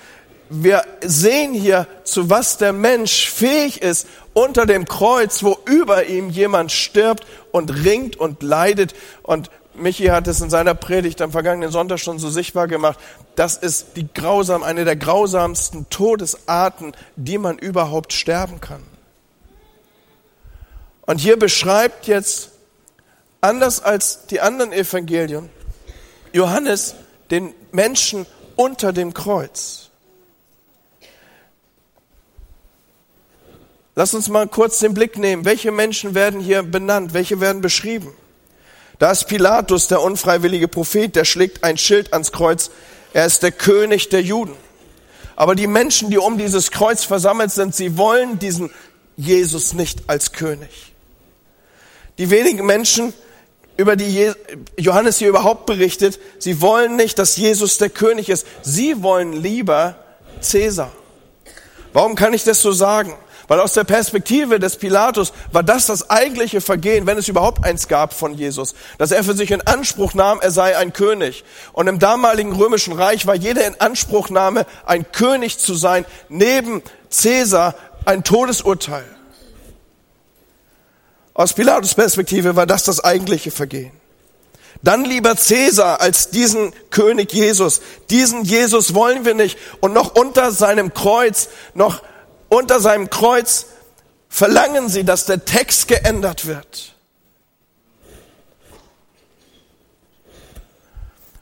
Wir 0.50 0.84
sehen 1.02 1.54
hier, 1.54 1.88
zu 2.04 2.30
was 2.30 2.58
der 2.58 2.74
Mensch 2.74 3.30
fähig 3.30 3.82
ist 3.82 4.08
unter 4.34 4.66
dem 4.66 4.86
Kreuz, 4.86 5.44
wo 5.44 5.58
über 5.66 6.06
ihm 6.06 6.30
jemand 6.30 6.72
stirbt 6.72 7.26
und 7.52 7.86
ringt 7.86 8.16
und 8.16 8.44
leidet. 8.44 8.94
Und 9.22 9.50
Michi 9.82 10.06
hat 10.06 10.28
es 10.28 10.42
in 10.42 10.50
seiner 10.50 10.76
Predigt 10.76 11.22
am 11.22 11.32
vergangenen 11.32 11.72
Sonntag 11.72 12.00
schon 12.00 12.20
so 12.20 12.30
sichtbar 12.30 12.68
gemacht. 12.68 13.00
Das 13.36 13.58
ist 13.58 13.96
die 13.96 14.08
grausam, 14.12 14.64
eine 14.64 14.86
der 14.86 14.96
grausamsten 14.96 15.90
Todesarten, 15.90 16.94
die 17.16 17.38
man 17.38 17.58
überhaupt 17.58 18.14
sterben 18.14 18.62
kann. 18.62 18.84
Und 21.02 21.18
hier 21.20 21.40
beschreibt 21.40 22.08
jetzt, 22.08 22.52
anders 23.42 23.82
als 23.82 24.28
die 24.28 24.42
anderen 24.42 24.72
Evangelien, 24.72 25.50
Johannes 26.34 26.96
den 27.32 27.54
Menschen 27.72 28.26
unter 28.56 28.94
dem 28.94 29.14
Kreuz. 29.14 29.90
Lass 33.96 34.14
uns 34.14 34.30
mal 34.30 34.48
kurz 34.48 34.80
den 34.80 34.94
Blick 34.94 35.18
nehmen. 35.18 35.46
Welche 35.46 35.72
Menschen 35.72 36.16
werden 36.16 36.40
hier 36.40 36.64
benannt? 36.64 37.14
Welche 37.14 37.42
werden 37.42 37.62
beschrieben? 37.62 38.14
Da 39.00 39.12
ist 39.12 39.28
Pilatus, 39.28 39.88
der 39.88 40.02
unfreiwillige 40.02 40.68
Prophet, 40.68 41.16
der 41.16 41.26
schlägt 41.26 41.64
ein 41.64 41.78
Schild 41.78 42.14
ans 42.14 42.32
Kreuz. 42.34 42.70
Er 43.14 43.26
ist 43.26 43.42
der 43.44 43.54
König 43.54 44.10
der 44.10 44.22
Juden. 44.22 44.56
Aber 45.38 45.56
die 45.56 45.68
Menschen, 45.68 46.10
die 46.10 46.18
um 46.18 46.38
dieses 46.38 46.70
Kreuz 46.70 47.06
versammelt 47.06 47.52
sind, 47.52 47.74
sie 47.74 47.98
wollen 47.98 48.40
diesen 48.40 48.72
Jesus 49.16 49.74
nicht 49.74 50.02
als 50.08 50.34
König. 50.34 50.94
Die 52.18 52.30
wenigen 52.30 52.66
Menschen, 52.66 53.14
über 53.78 53.96
die 53.96 54.34
Johannes 54.78 55.18
hier 55.20 55.30
überhaupt 55.30 55.66
berichtet, 55.66 56.20
sie 56.38 56.60
wollen 56.60 56.98
nicht, 56.98 57.18
dass 57.18 57.38
Jesus 57.38 57.78
der 57.78 57.90
König 57.90 58.28
ist. 58.28 58.46
Sie 58.62 59.02
wollen 59.02 59.32
lieber 59.32 59.96
Cäsar. 60.42 60.92
Warum 61.94 62.16
kann 62.16 62.34
ich 62.34 62.44
das 62.44 62.62
so 62.62 62.74
sagen? 62.74 63.14
Weil 63.50 63.60
aus 63.60 63.74
der 63.74 63.84
Perspektive 63.84 64.60
des 64.60 64.78
Pilatus 64.78 65.34
war 65.52 65.64
das 65.64 65.88
das 65.88 66.12
eigentliche 66.12 66.62
Vergehen, 66.62 67.08
wenn 67.08 67.18
es 67.18 67.28
überhaupt 67.28 67.66
eins 67.66 67.88
gab 67.88 68.14
von 68.14 68.36
Jesus, 68.36 68.76
dass 69.00 69.12
er 69.12 69.24
für 69.24 69.34
sich 69.34 69.50
in 69.50 69.62
Anspruch 69.62 70.14
nahm, 70.14 70.40
er 70.40 70.52
sei 70.52 70.78
ein 70.78 70.94
König. 70.94 71.44
Und 71.74 71.88
im 71.88 71.98
damaligen 71.98 72.54
römischen 72.54 72.94
Reich 72.94 73.26
war 73.26 73.34
jeder 73.34 73.66
in 73.66 73.74
Anspruchnahme, 73.82 74.68
ein 74.86 75.12
König 75.12 75.58
zu 75.58 75.74
sein, 75.74 76.06
neben 76.30 76.84
Cäsar 77.10 77.74
ein 78.06 78.24
Todesurteil. 78.24 79.06
Aus 81.34 81.54
Pilatus 81.54 81.96
Perspektive 81.96 82.56
war 82.56 82.68
das 82.68 82.84
das 82.84 83.04
eigentliche 83.04 83.50
Vergehen. 83.50 83.92
Dann 84.84 85.06
lieber 85.06 85.36
Cäsar 85.36 86.02
als 86.02 86.30
diesen 86.30 86.72
König 86.92 87.34
Jesus. 87.34 87.82
Diesen 88.12 88.44
Jesus 88.44 88.94
wollen 88.94 89.26
wir 89.26 89.34
nicht. 89.34 89.58
Und 89.80 89.94
noch 89.94 90.14
unter 90.14 90.52
seinem 90.52 90.94
Kreuz, 90.94 91.50
noch 91.74 92.04
unter 92.50 92.80
seinem 92.80 93.10
Kreuz 93.10 93.68
verlangen 94.28 94.90
sie, 94.90 95.04
dass 95.04 95.26
der 95.26 95.46
Text 95.46 95.88
geändert 95.88 96.46
wird. 96.46 96.96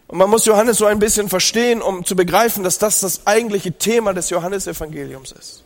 Und 0.08 0.18
man 0.18 0.30
muss 0.30 0.46
Johannes 0.46 0.78
so 0.78 0.86
ein 0.86 1.00
bisschen 1.00 1.28
verstehen, 1.28 1.82
um 1.82 2.06
zu 2.06 2.16
begreifen, 2.16 2.64
dass 2.64 2.78
das 2.78 3.02
das 3.02 3.28
eigentliche 3.28 3.74
Thema 3.74 4.14
des 4.14 4.30
Johannesevangeliums 4.30 5.34
ist. 5.34 5.64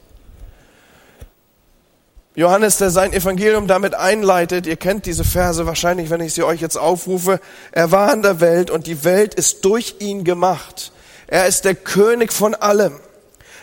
Johannes, 2.34 2.78
der 2.78 2.90
sein 2.92 3.14
Evangelium 3.14 3.68
damit 3.68 3.94
einleitet, 3.94 4.66
ihr 4.66 4.78
kennt 4.78 5.06
diese 5.06 5.26
Verse 5.26 5.66
wahrscheinlich, 5.66 6.10
wenn 6.10 6.22
ich 6.22 6.34
sie 6.34 6.44
euch 6.44 6.62
jetzt 6.62 6.78
aufrufe, 6.78 7.42
er 7.72 7.92
war 7.92 8.14
in 8.14 8.22
der 8.22 8.40
Welt 8.40 8.72
und 8.72 8.88
die 8.88 9.04
Welt 9.04 9.36
ist 9.36 9.66
durch 9.66 9.96
ihn 10.00 10.24
gemacht. 10.24 10.92
Er 11.28 11.46
ist 11.48 11.66
der 11.66 11.76
König 11.76 12.32
von 12.32 12.56
allem. 12.56 13.00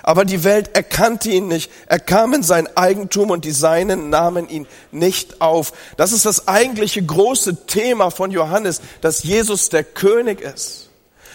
Aber 0.09 0.25
die 0.25 0.43
Welt 0.43 0.75
erkannte 0.75 1.29
ihn 1.29 1.49
nicht. 1.49 1.71
Er 1.87 1.99
kam 2.01 2.33
in 2.33 2.43
sein 2.43 2.67
Eigentum 2.79 3.29
und 3.29 3.45
die 3.45 3.51
Seinen 3.51 4.09
nahmen 4.09 4.49
ihn 4.49 4.67
nicht 4.91 5.43
auf. 5.43 5.75
Das 5.99 6.13
ist 6.13 6.25
das 6.25 6.49
eigentliche 6.49 7.03
große 7.03 7.67
Thema 7.67 8.09
von 8.09 8.31
Johannes, 8.31 8.81
dass 9.03 9.23
Jesus 9.23 9.69
der 9.69 9.85
König 9.85 10.41
ist. 10.41 10.89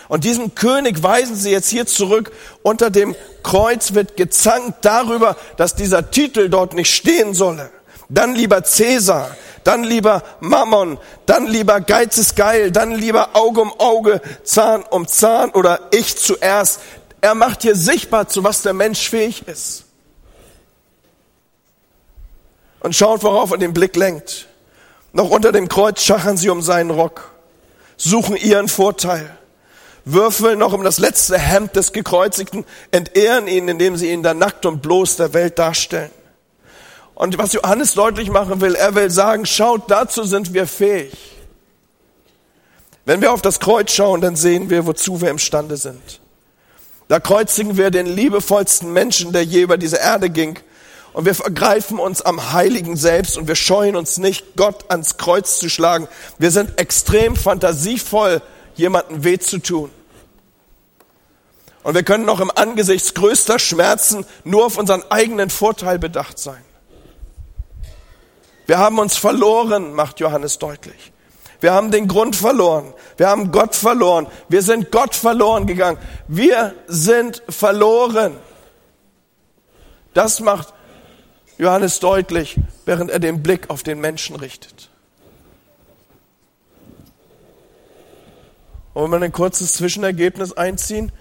Und 0.08 0.24
diesen 0.24 0.56
König 0.56 1.04
weisen 1.04 1.36
sie 1.36 1.52
jetzt 1.52 1.70
hier 1.70 1.86
zurück. 1.86 2.32
Unter 2.64 2.90
dem 2.90 3.16
Kreuz 3.44 3.94
wird 3.94 4.18
gezankt 4.18 4.80
darüber, 4.82 5.38
dass 5.56 5.76
dieser 5.76 6.10
Titel 6.10 6.50
dort 6.50 6.74
nicht 6.74 6.92
stehen 6.92 7.36
solle. 7.36 7.70
Dann 8.10 8.34
lieber 8.34 8.64
Cäsar, 8.64 9.38
dann 9.64 9.84
lieber 9.84 10.24
Mammon, 10.40 10.98
dann 11.28 11.46
lieber 11.46 11.80
Geiz 11.80 12.18
ist 12.18 12.36
geil, 12.36 12.72
dann 12.72 12.92
lieber 12.92 13.30
Auge 13.34 13.62
um 13.62 13.72
Auge, 13.80 14.20
Zahn 14.44 14.84
um 14.90 15.08
Zahn 15.08 15.52
oder 15.52 15.80
ich 15.92 16.18
zuerst. 16.18 16.80
Er 17.24 17.36
macht 17.36 17.62
hier 17.62 17.78
sichtbar, 17.78 18.28
zu 18.28 18.44
was 18.44 18.64
der 18.64 18.74
Mensch 18.74 19.10
fähig 19.10 19.48
ist. 19.48 19.86
Und 22.82 22.94
schaut, 22.98 23.24
worauf 23.24 23.52
er 23.52 23.58
den 23.58 23.72
Blick 23.72 23.96
lenkt. 23.96 24.50
Noch 25.14 25.30
unter 25.30 25.54
dem 25.54 25.70
Kreuz 25.70 26.02
schachern 26.02 26.36
sie 26.36 26.50
um 26.50 26.62
seinen 26.62 26.90
Rock, 26.90 27.32
suchen 27.96 28.36
ihren 28.36 28.68
Vorteil, 28.68 29.38
würfeln 30.04 30.60
noch 30.60 30.74
um 30.74 30.84
das 30.84 30.98
letzte 30.98 31.38
Hemd 31.38 31.78
des 31.78 31.94
Gekreuzigten, 31.94 32.66
entehren 32.92 33.48
ihn, 33.48 33.70
indem 33.70 33.96
sie 33.96 34.12
ihn 34.12 34.22
dann 34.22 34.38
nackt 34.38 34.66
und 34.66 34.82
bloß 34.82 35.16
der 35.16 35.34
Welt 35.34 35.58
darstellen. 35.58 36.12
Und 37.16 37.38
was 37.38 37.54
Johannes 37.54 37.94
deutlich 37.94 38.32
machen 38.32 38.60
will, 38.60 38.76
er 38.76 38.96
will 38.96 39.10
sagen, 39.10 39.46
schaut, 39.46 39.90
dazu 39.90 40.26
sind 40.26 40.54
wir 40.54 40.68
fähig. 40.68 41.16
Wenn 43.06 43.22
wir 43.22 43.32
auf 43.32 43.42
das 43.42 43.62
Kreuz 43.62 43.94
schauen, 43.94 44.20
dann 44.20 44.36
sehen 44.36 44.70
wir, 44.70 44.86
wozu 44.86 45.22
wir 45.22 45.30
imstande 45.30 45.78
sind. 45.78 46.20
Da 47.08 47.20
kreuzigen 47.20 47.78
wir 47.78 47.92
den 47.92 48.08
liebevollsten 48.08 48.92
Menschen, 48.92 49.34
der 49.34 49.44
je 49.44 49.62
über 49.62 49.78
diese 49.78 49.98
Erde 49.98 50.30
ging. 50.30 50.60
Und 51.14 51.26
wir 51.26 51.36
vergreifen 51.36 52.00
uns 52.00 52.22
am 52.22 52.54
Heiligen 52.54 52.98
selbst 52.98 53.38
und 53.38 53.48
wir 53.48 53.56
scheuen 53.56 53.96
uns 53.96 54.18
nicht, 54.18 54.56
Gott 54.56 54.90
ans 54.90 55.18
Kreuz 55.18 55.60
zu 55.60 55.70
schlagen. 55.70 56.08
Wir 56.40 56.50
sind 56.50 56.80
extrem 56.80 57.36
fantasievoll, 57.36 58.42
jemanden 58.76 59.24
weh 59.24 59.38
zu 59.38 59.60
tun. 59.60 59.92
Und 61.84 61.94
wir 61.94 62.04
können 62.04 62.26
noch 62.26 62.40
im 62.40 62.50
Angesicht 62.50 63.14
größter 63.14 63.60
Schmerzen 63.60 64.26
nur 64.44 64.66
auf 64.66 64.78
unseren 64.78 65.04
eigenen 65.12 65.50
Vorteil 65.50 66.00
bedacht 66.00 66.40
sein. 66.40 66.64
Wir 68.66 68.80
haben 68.80 68.98
uns 68.98 69.18
verloren, 69.18 69.94
macht 69.94 70.20
Johannes 70.20 70.58
deutlich. 70.58 71.13
Wir 71.64 71.72
haben 71.72 71.92
den 71.92 72.10
Grund 72.10 72.36
verloren. 72.36 72.94
Wir 73.16 73.30
haben 73.30 73.54
Gott 73.54 73.74
verloren. 73.74 74.28
Wir 74.50 74.62
sind 74.62 74.92
Gott 74.92 75.16
verloren 75.16 75.66
gegangen. 75.66 75.98
Wir 76.28 76.76
sind 76.88 77.42
verloren. 77.48 78.36
Das 80.14 80.42
macht 80.42 80.74
Johannes 81.58 82.02
deutlich, 82.02 82.60
während 82.84 83.12
er 83.12 83.20
den 83.20 83.42
Blick 83.44 83.70
auf 83.70 83.82
den 83.82 84.02
Menschen 84.02 84.36
richtet. 84.36 84.90
Wollen 88.94 89.12
wir 89.12 89.22
ein 89.22 89.32
kurzes 89.32 89.76
Zwischenergebnis 89.76 90.52
einziehen? 90.52 91.14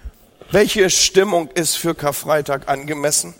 Welche 0.51 0.89
Stimmung 0.89 1.51
ist 1.51 1.77
für 1.77 1.95
Karfreitag 1.95 2.67
angemessen? 2.67 3.33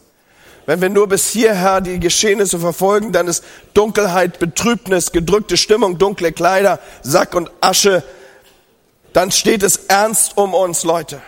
Wenn 0.65 0.82
wir 0.82 0.89
nur 0.89 1.08
bis 1.08 1.29
hierher 1.29 1.82
die 1.82 2.00
Geschehnisse 2.00 2.58
verfolgen, 2.60 3.12
dann 3.12 3.27
ist 3.27 3.43
Dunkelheit, 3.74 4.39
Betrübnis, 4.39 5.12
gedrückte 5.12 5.58
Stimmung, 5.58 5.98
dunkle 5.98 6.32
Kleider, 6.32 6.79
Sack 7.01 7.36
und 7.36 7.51
Asche. 7.60 8.03
Dann 9.12 9.32
steht 9.32 9.62
es 9.62 9.75
ernst 9.88 10.38
um 10.38 10.53
uns, 10.53 10.84
Leute. 10.84 11.22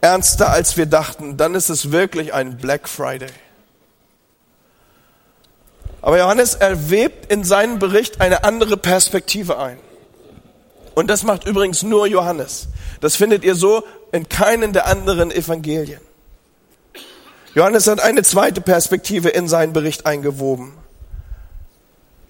Ernster 0.00 0.50
als 0.50 0.76
wir 0.76 0.86
dachten. 0.86 1.36
Dann 1.36 1.54
ist 1.54 1.68
es 1.68 1.92
wirklich 1.92 2.34
ein 2.34 2.56
Black 2.56 2.88
Friday. 2.88 3.30
Aber 6.02 6.18
Johannes 6.18 6.56
erwebt 6.56 7.30
in 7.30 7.44
seinem 7.44 7.78
Bericht 7.78 8.20
eine 8.20 8.42
andere 8.42 8.76
Perspektive 8.76 9.58
ein. 9.58 9.78
Und 10.96 11.08
das 11.08 11.22
macht 11.22 11.46
übrigens 11.46 11.84
nur 11.84 12.08
Johannes. 12.08 12.66
Das 13.00 13.14
findet 13.14 13.44
ihr 13.44 13.54
so 13.54 13.84
in 14.10 14.28
keinen 14.28 14.72
der 14.72 14.86
anderen 14.86 15.30
Evangelien. 15.30 16.00
Johannes 17.54 17.86
hat 17.86 18.00
eine 18.00 18.22
zweite 18.22 18.60
Perspektive 18.60 19.28
in 19.28 19.48
seinen 19.48 19.72
Bericht 19.72 20.06
eingewoben. 20.06 20.72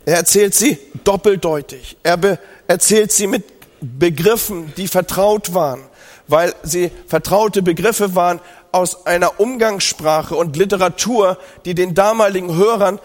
Er 0.05 0.17
erzählt 0.17 0.55
sie 0.55 0.79
doppeldeutig. 1.05 1.97
Er 2.03 2.39
erzählt 2.67 3.13
sie 3.13 3.29
mit 3.29 3.45
Begriffen, 3.81 4.73
die 4.77 4.89
vertraut 4.89 5.55
waren, 5.55 5.83
weil 6.27 6.55
sie 6.63 6.91
vertraute 7.07 7.63
Begriffe 7.63 8.15
waren 8.15 8.41
aus 8.73 9.07
einer 9.07 9.39
Umgangssprache 9.39 10.35
und 10.35 10.57
Literatur, 10.57 11.39
die 11.65 11.75
den 11.75 11.95
damaligen 11.95 12.57
Hörern 12.57 12.99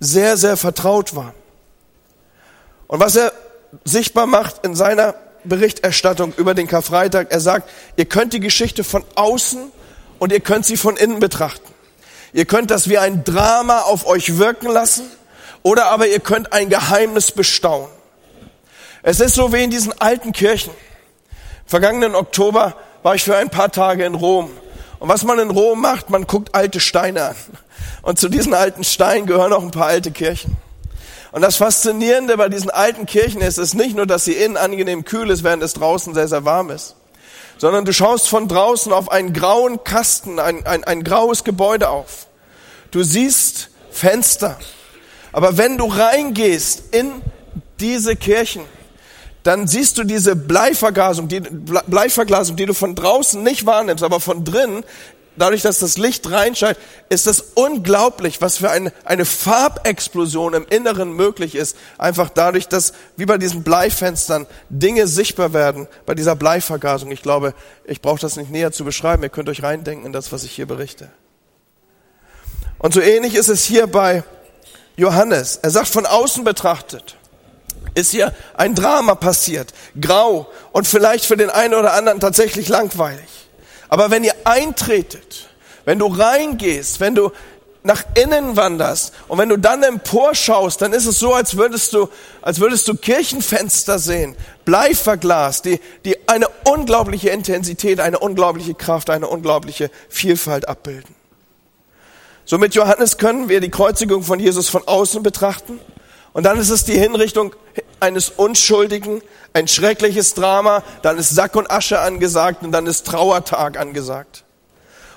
sehr, 0.00 0.36
sehr 0.36 0.56
vertraut 0.56 1.14
waren. 1.14 1.34
Und 2.88 3.00
was 3.00 3.16
er 3.16 3.32
sichtbar 3.84 4.26
macht 4.26 4.64
in 4.64 4.74
seiner 4.74 5.14
Berichterstattung 5.44 6.32
über 6.36 6.54
den 6.54 6.66
Karfreitag. 6.66 7.30
Er 7.30 7.40
sagt, 7.40 7.68
ihr 7.96 8.06
könnt 8.06 8.32
die 8.32 8.40
Geschichte 8.40 8.82
von 8.84 9.04
außen 9.14 9.70
und 10.18 10.32
ihr 10.32 10.40
könnt 10.40 10.66
sie 10.66 10.76
von 10.76 10.96
innen 10.96 11.20
betrachten. 11.20 11.72
Ihr 12.32 12.44
könnt 12.44 12.70
das 12.70 12.88
wie 12.88 12.98
ein 12.98 13.24
Drama 13.24 13.80
auf 13.80 14.06
euch 14.06 14.38
wirken 14.38 14.68
lassen 14.68 15.04
oder 15.62 15.86
aber 15.86 16.06
ihr 16.08 16.20
könnt 16.20 16.52
ein 16.52 16.68
Geheimnis 16.68 17.30
bestaunen. 17.32 17.88
Es 19.02 19.20
ist 19.20 19.34
so 19.34 19.52
wie 19.52 19.62
in 19.62 19.70
diesen 19.70 19.98
alten 20.00 20.32
Kirchen. 20.32 20.72
Vergangenen 21.66 22.14
Oktober 22.14 22.74
war 23.02 23.14
ich 23.14 23.22
für 23.22 23.36
ein 23.36 23.50
paar 23.50 23.70
Tage 23.70 24.04
in 24.04 24.14
Rom. 24.14 24.50
Und 24.98 25.08
was 25.08 25.24
man 25.24 25.38
in 25.38 25.50
Rom 25.50 25.80
macht, 25.80 26.10
man 26.10 26.26
guckt 26.26 26.54
alte 26.54 26.80
Steine 26.80 27.24
an. 27.24 27.36
Und 28.02 28.18
zu 28.18 28.28
diesen 28.28 28.54
alten 28.54 28.84
Steinen 28.84 29.26
gehören 29.26 29.52
auch 29.52 29.62
ein 29.62 29.70
paar 29.70 29.86
alte 29.86 30.10
Kirchen. 30.10 30.56
Und 31.32 31.42
das 31.42 31.56
Faszinierende 31.56 32.36
bei 32.36 32.48
diesen 32.48 32.70
alten 32.70 33.06
Kirchen 33.06 33.40
ist 33.40 33.58
es 33.58 33.74
nicht 33.74 33.96
nur, 33.96 34.06
dass 34.06 34.24
sie 34.24 34.34
innen 34.34 34.56
angenehm 34.56 35.04
kühl 35.04 35.30
ist, 35.30 35.42
während 35.42 35.62
es 35.62 35.72
draußen 35.72 36.14
sehr, 36.14 36.28
sehr 36.28 36.44
warm 36.44 36.70
ist, 36.70 36.94
sondern 37.58 37.84
du 37.84 37.92
schaust 37.92 38.28
von 38.28 38.48
draußen 38.48 38.92
auf 38.92 39.10
einen 39.10 39.32
grauen 39.32 39.84
Kasten, 39.84 40.38
ein, 40.38 40.66
ein, 40.66 40.84
ein 40.84 41.04
graues 41.04 41.44
Gebäude 41.44 41.88
auf. 41.88 42.26
Du 42.90 43.02
siehst 43.02 43.70
Fenster. 43.90 44.58
Aber 45.32 45.56
wenn 45.56 45.78
du 45.78 45.86
reingehst 45.86 46.94
in 46.94 47.10
diese 47.80 48.16
Kirchen, 48.16 48.62
dann 49.42 49.66
siehst 49.66 49.98
du 49.98 50.04
diese 50.04 50.36
Bleivergasung, 50.36 51.28
die 51.28 51.40
Bleiverglasung, 51.40 52.56
die 52.56 52.66
du 52.66 52.72
von 52.72 52.94
draußen 52.94 53.42
nicht 53.42 53.66
wahrnimmst, 53.66 54.02
aber 54.02 54.18
von 54.18 54.44
drinnen 54.44 54.84
dadurch, 55.36 55.62
dass 55.62 55.78
das 55.78 55.98
Licht 55.98 56.30
reinscheint, 56.30 56.78
ist 57.08 57.26
es 57.26 57.40
unglaublich, 57.54 58.40
was 58.40 58.58
für 58.58 58.70
eine, 58.70 58.92
eine 59.04 59.24
Farbexplosion 59.24 60.54
im 60.54 60.66
Inneren 60.68 61.12
möglich 61.12 61.54
ist. 61.54 61.76
Einfach 61.98 62.30
dadurch, 62.30 62.68
dass 62.68 62.92
wie 63.16 63.26
bei 63.26 63.38
diesen 63.38 63.62
Bleifenstern 63.62 64.46
Dinge 64.68 65.06
sichtbar 65.06 65.52
werden, 65.52 65.88
bei 66.06 66.14
dieser 66.14 66.36
Bleivergasung. 66.36 67.10
Ich 67.10 67.22
glaube, 67.22 67.54
ich 67.84 68.00
brauche 68.00 68.20
das 68.20 68.36
nicht 68.36 68.50
näher 68.50 68.72
zu 68.72 68.84
beschreiben. 68.84 69.22
Ihr 69.22 69.28
könnt 69.28 69.48
euch 69.48 69.62
reindenken 69.62 70.06
in 70.06 70.12
das, 70.12 70.32
was 70.32 70.44
ich 70.44 70.52
hier 70.52 70.66
berichte. 70.66 71.10
Und 72.78 72.94
so 72.94 73.00
ähnlich 73.00 73.34
ist 73.34 73.48
es 73.48 73.64
hier 73.64 73.86
bei 73.86 74.24
Johannes. 74.96 75.58
Er 75.62 75.70
sagt, 75.70 75.88
von 75.88 76.06
außen 76.06 76.44
betrachtet 76.44 77.16
ist 77.94 78.10
hier 78.10 78.34
ein 78.54 78.74
Drama 78.74 79.14
passiert, 79.14 79.72
grau 80.00 80.48
und 80.72 80.86
vielleicht 80.86 81.24
für 81.24 81.36
den 81.36 81.50
einen 81.50 81.74
oder 81.74 81.92
anderen 81.92 82.20
tatsächlich 82.20 82.68
langweilig. 82.68 83.43
Aber 83.94 84.10
wenn 84.10 84.24
ihr 84.24 84.34
eintretet, 84.42 85.48
wenn 85.84 86.00
du 86.00 86.06
reingehst, 86.06 86.98
wenn 86.98 87.14
du 87.14 87.30
nach 87.84 88.02
innen 88.20 88.56
wanderst 88.56 89.14
und 89.28 89.38
wenn 89.38 89.48
du 89.48 89.56
dann 89.56 89.84
emporschaust, 89.84 90.82
dann 90.82 90.92
ist 90.92 91.06
es 91.06 91.20
so, 91.20 91.32
als 91.32 91.56
würdest 91.56 91.92
du, 91.92 92.08
als 92.42 92.58
würdest 92.58 92.88
du 92.88 92.96
Kirchenfenster 92.96 94.00
sehen, 94.00 94.34
Bleiverglas, 94.64 95.62
die, 95.62 95.78
die 96.04 96.28
eine 96.28 96.48
unglaubliche 96.64 97.30
Intensität, 97.30 98.00
eine 98.00 98.18
unglaubliche 98.18 98.74
Kraft, 98.74 99.10
eine 99.10 99.28
unglaubliche 99.28 99.92
Vielfalt 100.08 100.68
abbilden. 100.68 101.14
So 102.46 102.58
mit 102.58 102.74
Johannes 102.74 103.16
können 103.16 103.48
wir 103.48 103.60
die 103.60 103.70
Kreuzigung 103.70 104.24
von 104.24 104.40
Jesus 104.40 104.68
von 104.68 104.82
außen 104.88 105.22
betrachten 105.22 105.78
und 106.34 106.42
dann 106.42 106.58
ist 106.58 106.68
es 106.68 106.84
die 106.84 106.98
Hinrichtung 106.98 107.54
eines 108.00 108.28
Unschuldigen, 108.28 109.22
ein 109.52 109.68
schreckliches 109.68 110.34
Drama, 110.34 110.82
dann 111.02 111.16
ist 111.16 111.30
Sack 111.30 111.54
und 111.54 111.70
Asche 111.70 112.00
angesagt 112.00 112.64
und 112.64 112.72
dann 112.72 112.86
ist 112.86 113.06
Trauertag 113.06 113.78
angesagt. 113.78 114.44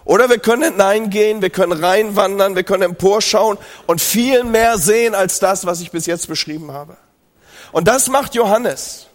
Oder 0.05 0.29
wir 0.29 0.37
können 0.37 0.71
hineingehen, 0.71 1.41
wir 1.41 1.49
können 1.49 1.83
reinwandern, 1.83 2.55
wir 2.55 2.63
können 2.63 2.83
emporschauen 2.83 3.57
und 3.87 3.99
viel 3.99 4.43
mehr 4.43 4.77
sehen 4.77 5.15
als 5.15 5.39
das, 5.39 5.65
was 5.65 5.81
ich 5.81 5.91
bis 5.91 6.05
jetzt 6.05 6.27
beschrieben 6.27 6.71
habe. 6.71 6.95
Und 7.71 7.87
das 7.87 8.07
macht 8.07 8.35
Johannes. 8.35 9.07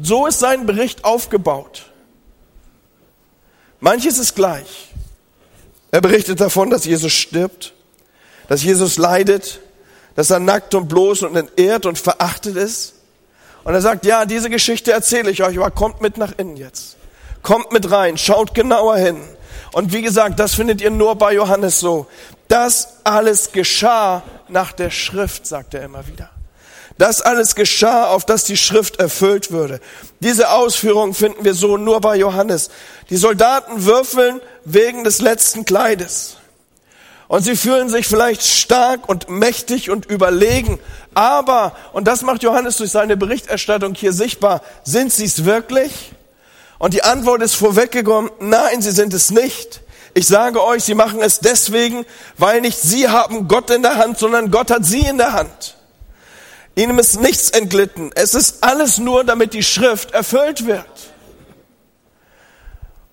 So 0.00 0.26
ist 0.26 0.40
sein 0.40 0.64
Bericht 0.64 1.04
aufgebaut. 1.04 1.90
Manches 3.80 4.18
ist 4.18 4.34
gleich. 4.34 4.88
Er 5.90 6.00
berichtet 6.00 6.40
davon, 6.40 6.70
dass 6.70 6.86
Jesus 6.86 7.12
stirbt, 7.12 7.74
dass 8.48 8.62
Jesus 8.62 8.96
leidet, 8.96 9.60
dass 10.14 10.30
er 10.30 10.40
nackt 10.40 10.74
und 10.74 10.88
bloß 10.88 11.22
und 11.22 11.36
entehrt 11.36 11.86
und 11.86 11.98
verachtet 11.98 12.56
ist. 12.56 12.94
Und 13.64 13.74
er 13.74 13.80
sagt, 13.80 14.06
ja, 14.06 14.24
diese 14.24 14.50
Geschichte 14.50 14.92
erzähle 14.92 15.30
ich 15.30 15.42
euch, 15.42 15.58
aber 15.58 15.70
kommt 15.70 16.00
mit 16.00 16.16
nach 16.16 16.32
innen 16.38 16.56
jetzt. 16.56 16.96
Kommt 17.42 17.72
mit 17.72 17.90
rein, 17.90 18.18
schaut 18.18 18.54
genauer 18.54 18.96
hin. 18.96 19.20
Und 19.72 19.92
wie 19.92 20.02
gesagt, 20.02 20.38
das 20.40 20.54
findet 20.54 20.80
ihr 20.80 20.90
nur 20.90 21.16
bei 21.16 21.34
Johannes 21.34 21.80
so. 21.80 22.06
Das 22.48 22.94
alles 23.04 23.52
geschah 23.52 24.22
nach 24.48 24.72
der 24.72 24.90
Schrift, 24.90 25.46
sagt 25.46 25.74
er 25.74 25.82
immer 25.82 26.06
wieder. 26.06 26.30
Das 26.98 27.22
alles 27.22 27.54
geschah, 27.54 28.08
auf 28.08 28.26
das 28.26 28.44
die 28.44 28.58
Schrift 28.58 28.96
erfüllt 28.96 29.52
würde. 29.52 29.80
Diese 30.18 30.50
Ausführungen 30.50 31.14
finden 31.14 31.44
wir 31.44 31.54
so 31.54 31.78
nur 31.78 32.00
bei 32.00 32.16
Johannes. 32.16 32.70
Die 33.08 33.16
Soldaten 33.16 33.86
würfeln 33.86 34.42
wegen 34.64 35.04
des 35.04 35.20
letzten 35.20 35.64
Kleides. 35.64 36.36
Und 37.30 37.44
sie 37.44 37.54
fühlen 37.54 37.88
sich 37.88 38.08
vielleicht 38.08 38.42
stark 38.42 39.08
und 39.08 39.28
mächtig 39.28 39.88
und 39.88 40.04
überlegen. 40.06 40.80
Aber, 41.14 41.76
und 41.92 42.08
das 42.08 42.22
macht 42.22 42.42
Johannes 42.42 42.78
durch 42.78 42.90
seine 42.90 43.16
Berichterstattung 43.16 43.94
hier 43.94 44.12
sichtbar, 44.12 44.62
sind 44.82 45.12
sie 45.12 45.26
es 45.26 45.44
wirklich? 45.44 46.10
Und 46.80 46.92
die 46.92 47.04
Antwort 47.04 47.40
ist 47.40 47.54
vorweggekommen, 47.54 48.32
nein, 48.40 48.82
sie 48.82 48.90
sind 48.90 49.14
es 49.14 49.30
nicht. 49.30 49.80
Ich 50.12 50.26
sage 50.26 50.60
euch, 50.60 50.82
sie 50.82 50.94
machen 50.94 51.22
es 51.22 51.38
deswegen, 51.38 52.04
weil 52.36 52.62
nicht 52.62 52.80
sie 52.80 53.08
haben 53.08 53.46
Gott 53.46 53.70
in 53.70 53.82
der 53.82 53.94
Hand, 53.94 54.18
sondern 54.18 54.50
Gott 54.50 54.72
hat 54.72 54.84
sie 54.84 55.06
in 55.06 55.16
der 55.16 55.32
Hand. 55.32 55.76
Ihnen 56.74 56.98
ist 56.98 57.20
nichts 57.20 57.50
entglitten. 57.50 58.10
Es 58.16 58.34
ist 58.34 58.64
alles 58.64 58.98
nur, 58.98 59.22
damit 59.22 59.54
die 59.54 59.62
Schrift 59.62 60.10
erfüllt 60.14 60.66
wird. 60.66 61.12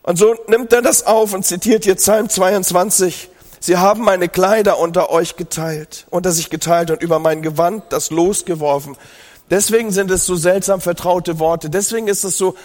Und 0.02 0.18
so 0.18 0.36
nimmt 0.48 0.74
er 0.74 0.82
das 0.82 1.06
auf 1.06 1.34
und 1.34 1.46
zitiert 1.46 1.84
hier 1.84 1.94
Psalm 1.94 2.30
22, 2.30 3.30
Sie 3.68 3.76
haben 3.76 4.06
meine 4.06 4.30
Kleider 4.30 4.80
unter 4.80 5.10
euch 5.10 5.36
geteilt, 5.36 6.08
unter 6.10 6.32
sich 6.32 6.50
geteilt 6.50 6.90
und 6.90 7.04
über 7.04 7.20
mein 7.20 7.42
Gewand 7.42 7.84
das 7.90 8.12
Los 8.12 8.46
geworfen. 8.46 8.96
Deswegen 9.50 9.92
sind 9.92 10.10
es 10.10 10.26
so 10.26 10.38
seltsam 10.38 10.80
vertraute 10.80 11.38
Worte. 11.38 11.70
Deswegen 11.70 12.08
ist 12.08 12.24
es 12.24 12.38
so, 12.38 12.56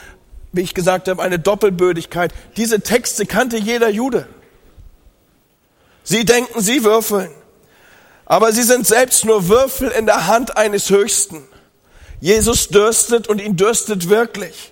wie 0.52 0.60
ich 0.60 0.74
gesagt 0.74 1.08
habe, 1.08 1.20
eine 1.20 1.40
Doppelbödigkeit. 1.40 2.32
Diese 2.56 2.82
Texte 2.82 3.26
kannte 3.26 3.56
jeder 3.56 3.88
Jude. 3.88 4.28
Sie 6.04 6.24
denken, 6.24 6.60
sie 6.60 6.84
würfeln. 6.84 7.32
Aber 8.24 8.52
sie 8.52 8.62
sind 8.62 8.86
selbst 8.86 9.24
nur 9.24 9.48
Würfel 9.48 9.88
in 9.88 10.06
der 10.06 10.28
Hand 10.28 10.56
eines 10.56 10.88
Höchsten. 10.88 11.42
Jesus 12.20 12.68
dürstet 12.68 13.26
und 13.26 13.40
ihn 13.40 13.56
dürstet 13.56 14.08
wirklich. 14.08 14.71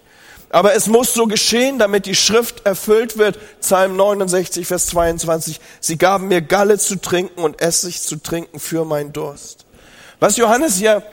Aber 0.50 0.74
es 0.74 0.88
muss 0.88 1.14
so 1.14 1.26
geschehen, 1.26 1.78
damit 1.78 2.06
die 2.06 2.16
Schrift 2.16 2.66
erfüllt 2.66 3.16
wird. 3.16 3.38
Psalm 3.60 3.96
69, 3.96 4.66
Vers 4.66 4.86
22. 4.86 5.60
Sie 5.80 5.96
gaben 5.96 6.26
mir 6.28 6.42
Galle 6.42 6.76
zu 6.78 6.96
trinken 6.96 7.40
und 7.40 7.60
Essig 7.62 8.02
zu 8.02 8.16
trinken 8.16 8.58
für 8.58 8.84
meinen 8.84 9.12
Durst. 9.12 9.64
Was 10.18 10.36
Johannes 10.36 10.76
hier 10.76 11.04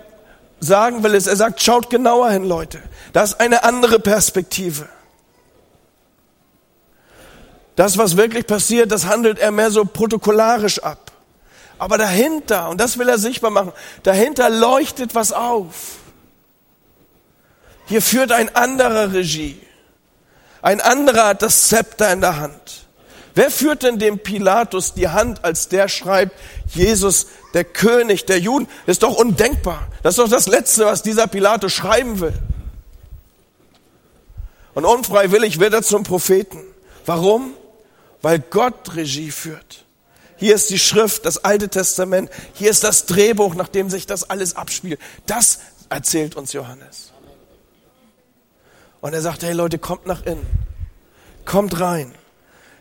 sagen 0.59 1.03
will, 1.03 1.13
ist, 1.13 1.27
er 1.27 1.35
sagt, 1.35 1.61
schaut 1.61 1.91
genauer 1.91 2.31
hin, 2.31 2.45
Leute. 2.45 2.81
Das 3.13 3.33
ist 3.33 3.39
eine 3.39 3.63
andere 3.63 3.99
Perspektive. 3.99 4.89
Das, 7.75 7.99
was 7.99 8.17
wirklich 8.17 8.47
passiert, 8.47 8.91
das 8.91 9.05
handelt 9.05 9.37
er 9.37 9.51
mehr 9.51 9.69
so 9.69 9.85
protokollarisch 9.85 10.79
ab. 10.79 11.11
Aber 11.77 11.99
dahinter, 11.99 12.69
und 12.69 12.81
das 12.81 12.97
will 12.97 13.07
er 13.07 13.19
sichtbar 13.19 13.51
machen, 13.51 13.71
dahinter 14.01 14.49
leuchtet 14.49 15.13
was 15.13 15.31
auf. 15.31 15.97
Hier 17.87 18.01
führt 18.01 18.31
ein 18.31 18.53
anderer 18.55 19.13
Regie. 19.13 19.59
Ein 20.61 20.81
anderer 20.81 21.27
hat 21.27 21.41
das 21.41 21.69
Zepter 21.69 22.11
in 22.11 22.21
der 22.21 22.37
Hand. 22.37 22.87
Wer 23.33 23.51
führt 23.51 23.83
denn 23.83 23.99
dem 23.99 24.19
Pilatus 24.19 24.93
die 24.93 25.09
Hand, 25.09 25.45
als 25.45 25.69
der 25.69 25.87
schreibt, 25.89 26.37
Jesus, 26.73 27.27
der 27.53 27.63
König 27.63 28.25
der 28.25 28.39
Juden? 28.39 28.67
Ist 28.87 29.03
doch 29.03 29.15
undenkbar. 29.15 29.87
Das 30.01 30.13
ist 30.13 30.19
doch 30.19 30.29
das 30.29 30.47
Letzte, 30.47 30.85
was 30.85 31.03
dieser 31.03 31.27
Pilatus 31.27 31.71
schreiben 31.71 32.19
will. 32.19 32.33
Und 34.73 34.85
unfreiwillig 34.85 35.59
wird 35.59 35.73
er 35.73 35.83
zum 35.83 36.03
Propheten. 36.03 36.63
Warum? 37.05 37.53
Weil 38.21 38.39
Gott 38.39 38.95
Regie 38.95 39.31
führt. 39.31 39.85
Hier 40.35 40.55
ist 40.55 40.69
die 40.69 40.79
Schrift, 40.79 41.25
das 41.25 41.43
Alte 41.43 41.69
Testament. 41.69 42.29
Hier 42.53 42.69
ist 42.69 42.83
das 42.83 43.05
Drehbuch, 43.05 43.55
nach 43.55 43.69
dem 43.69 43.89
sich 43.89 44.07
das 44.07 44.29
alles 44.29 44.55
abspielt. 44.55 44.99
Das 45.25 45.59
erzählt 45.89 46.35
uns 46.35 46.53
Johannes. 46.53 47.11
Und 49.07 49.13
er 49.13 49.21
sagt, 49.21 49.41
hey 49.41 49.53
Leute, 49.53 49.77
kommt 49.79 50.05
nach 50.05 50.25
innen. 50.25 50.45
Kommt 51.45 51.79
rein. 51.79 52.13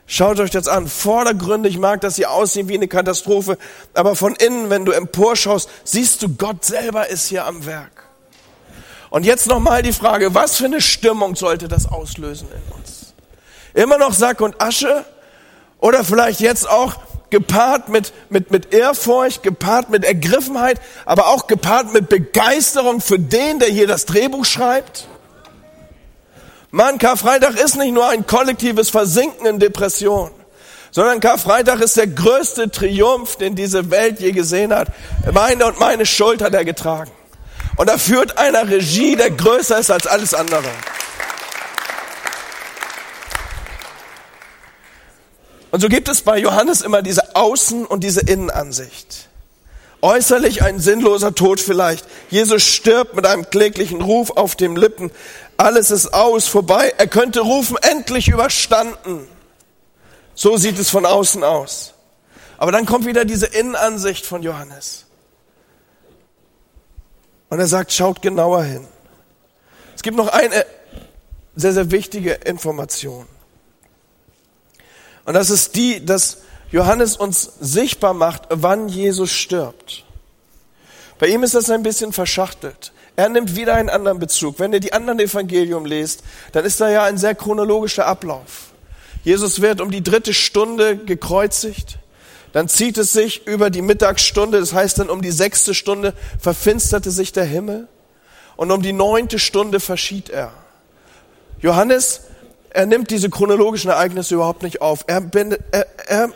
Schaut 0.09 0.41
euch 0.41 0.51
das 0.51 0.67
an. 0.67 0.89
Vordergründig 0.89 1.79
mag 1.79 2.01
das 2.01 2.17
hier 2.17 2.33
aussehen 2.33 2.69
wie 2.69 2.75
eine 2.75 2.89
Katastrophe, 2.89 3.59
aber 3.95 4.17
von 4.17 4.35
innen, 4.35 4.69
wenn 4.69 4.85
du 4.85 4.91
emporschaust, 4.91 5.69
siehst 5.85 6.25
du, 6.25 6.31
Gott 6.31 6.65
selber 6.65 7.09
ist 7.09 7.29
hier 7.29 7.47
am 7.47 7.65
Werk. 7.65 8.09
Und 9.09 9.25
jetzt 9.25 9.47
nochmal 9.47 9.83
die 9.85 9.93
Frage, 9.93 10.35
was 10.35 10.57
für 10.57 10.65
eine 10.65 10.81
Stimmung 10.81 11.37
sollte 11.37 11.69
das 11.69 11.87
auslösen 11.87 12.49
in 12.51 12.75
uns? 12.75 13.15
Immer 13.75 13.97
noch 13.97 14.13
Sack 14.13 14.41
und 14.41 14.61
Asche? 14.61 15.05
Oder 15.79 16.03
vielleicht 16.03 16.41
jetzt 16.41 16.69
auch 16.69 16.97
gepaart 17.31 17.89
mit, 17.89 18.13
mit, 18.31 18.51
mit 18.51 18.75
Ehrfurcht, 18.75 19.45
gepaart 19.45 19.91
mit 19.91 20.05
Ergriffenheit, 20.05 20.81
aber 21.05 21.29
auch 21.29 21.47
gepaart 21.47 21.93
mit 21.93 22.09
Begeisterung 22.09 23.01
für 23.01 23.21
den, 23.21 23.61
der 23.61 23.69
hier 23.69 23.87
das 23.87 24.07
Drehbuch 24.07 24.45
schreibt? 24.45 25.07
Mann, 26.71 26.99
Karfreitag 26.99 27.57
ist 27.59 27.77
nicht 27.77 27.93
nur 27.93 28.09
ein 28.09 28.27
kollektives 28.27 28.91
Versinken 28.91 29.47
in 29.47 29.59
Depression, 29.59 30.31
sondern 30.91 31.21
Karfreitag 31.21 31.81
ist 31.81 31.97
der 31.97 32.09
größte 32.09 32.71
Triumph, 32.71 33.37
den 33.37 33.55
diese 33.55 33.91
Welt 33.91 34.21
je 34.21 34.33
gesehen 34.33 34.75
hat. 34.75 34.89
Meine 35.33 35.67
und 35.67 35.79
meine 35.79 36.07
Schuld 36.07 36.43
hat 36.43 36.55
er 36.55 36.65
getragen. 36.65 37.11
Und 37.77 37.89
er 37.89 37.99
führt 37.99 38.39
einer 38.39 38.69
Regie, 38.69 39.17
der 39.17 39.31
größer 39.31 39.79
ist 39.79 39.91
als 39.91 40.07
alles 40.07 40.35
andere. 40.35 40.69
Und 45.71 45.81
so 45.81 45.89
gibt 45.89 46.09
es 46.09 46.23
bei 46.23 46.39
Johannes 46.39 46.81
immer 46.81 47.03
diese 47.03 47.37
Außen- 47.37 47.85
und 47.85 48.03
diese 48.03 48.21
Innenansicht. 48.21 49.29
Äußerlich 50.01 50.63
ein 50.63 50.79
sinnloser 50.79 51.35
Tod 51.35 51.61
vielleicht. 51.61 52.07
Jesus 52.31 52.63
stirbt 52.63 53.15
mit 53.15 53.27
einem 53.27 53.51
kläglichen 53.51 54.01
Ruf 54.01 54.31
auf 54.31 54.55
den 54.55 54.77
Lippen. 54.77 55.11
Alles 55.57 55.91
ist 55.91 56.13
aus, 56.13 56.47
vorbei. 56.47 56.93
Er 56.99 57.07
könnte 57.07 57.41
rufen, 57.41 57.77
endlich 57.81 58.29
überstanden. 58.29 59.27
So 60.35 60.57
sieht 60.57 60.79
es 60.79 60.91
von 60.91 61.07
außen 61.07 61.43
aus. 61.43 61.95
Aber 62.59 62.73
dann 62.73 62.87
kommt 62.87 63.07
wieder 63.07 63.25
diese 63.25 63.47
Innenansicht 63.47 64.27
von 64.27 64.43
Johannes. 64.43 65.07
Und 67.49 67.59
er 67.59 67.67
sagt, 67.67 67.93
schaut 67.93 68.23
genauer 68.23 68.65
hin. 68.65 68.87
Es 69.95 70.03
gibt 70.03 70.17
noch 70.17 70.29
eine 70.29 70.67
sehr, 71.55 71.73
sehr 71.73 71.91
wichtige 71.91 72.33
Information. 72.33 73.27
Und 75.25 75.35
das 75.35 75.51
ist 75.51 75.75
die, 75.75 76.05
dass 76.05 76.39
Johannes 76.71 77.17
uns 77.17 77.51
sichtbar 77.61 78.15
macht, 78.15 78.43
wann 78.51 78.89
Jesus 78.89 79.33
stirbt. 79.33 80.05
Bei 81.19 81.29
ihm 81.29 81.43
ist 81.43 81.55
das 81.55 81.71
ein 81.71 81.83
bisschen 81.83 82.13
verschachtelt. 82.13 82.93
Er 83.17 83.31
nimmt 83.31 83.57
wieder 83.57 83.75
einen 83.75 83.89
anderen 83.89 84.19
Bezug. 84.19 84.59
Wenn 84.59 84.73
ihr 84.73 84.81
die 84.81 84.93
anderen 84.93 85.19
Evangelium 85.19 85.87
lest, 85.87 86.23
dann 86.53 86.65
ist 86.65 86.81
da 86.81 86.91
ja 86.91 87.05
ein 87.05 87.17
sehr 87.17 87.35
chronologischer 87.35 88.07
Ablauf. 88.07 88.75
Jesus 89.25 89.61
wird 89.61 89.81
um 89.81 89.91
die 89.91 90.05
dritte 90.05 90.35
Stunde 90.35 90.97
gekreuzigt. 90.97 91.99
Dann 92.53 92.69
zieht 92.69 92.97
es 92.99 93.13
sich 93.13 93.47
über 93.47 93.71
die 93.71 93.83
Mittagsstunde, 93.83 94.61
das 94.61 94.73
heißt 94.73 94.99
dann 94.99 95.11
um 95.11 95.21
die 95.21 95.31
sechste 95.31 95.75
Stunde 95.75 96.15
verfinsterte 96.39 97.11
sich 97.11 97.33
der 97.33 97.45
Himmel 97.45 97.89
und 98.57 98.71
um 98.71 98.83
die 98.83 98.93
neunte 98.93 99.39
Stunde 99.39 99.81
verschied 99.81 100.31
er. 100.31 100.53
Johannes, 101.61 102.23
er 102.71 102.87
nimmt 102.87 103.11
diese 103.11 103.31
chronologischen 103.31 103.91
Ereignisse 103.91 104.35
überhaupt 104.35 104.63
nicht 104.63 104.81
auf. 104.81 105.05
Er, 105.07 105.23
er, 105.73 105.87
er 106.07 106.31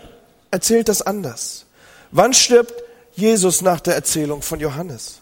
erzählt 0.50 0.88
das 0.88 1.02
anders. 1.02 1.66
Wann 2.10 2.34
stirbt 2.34 2.74
Jesus 3.14 3.62
nach 3.62 3.80
der 3.80 3.94
Erzählung 3.94 4.42
von 4.42 4.60
Johannes? 4.60 5.19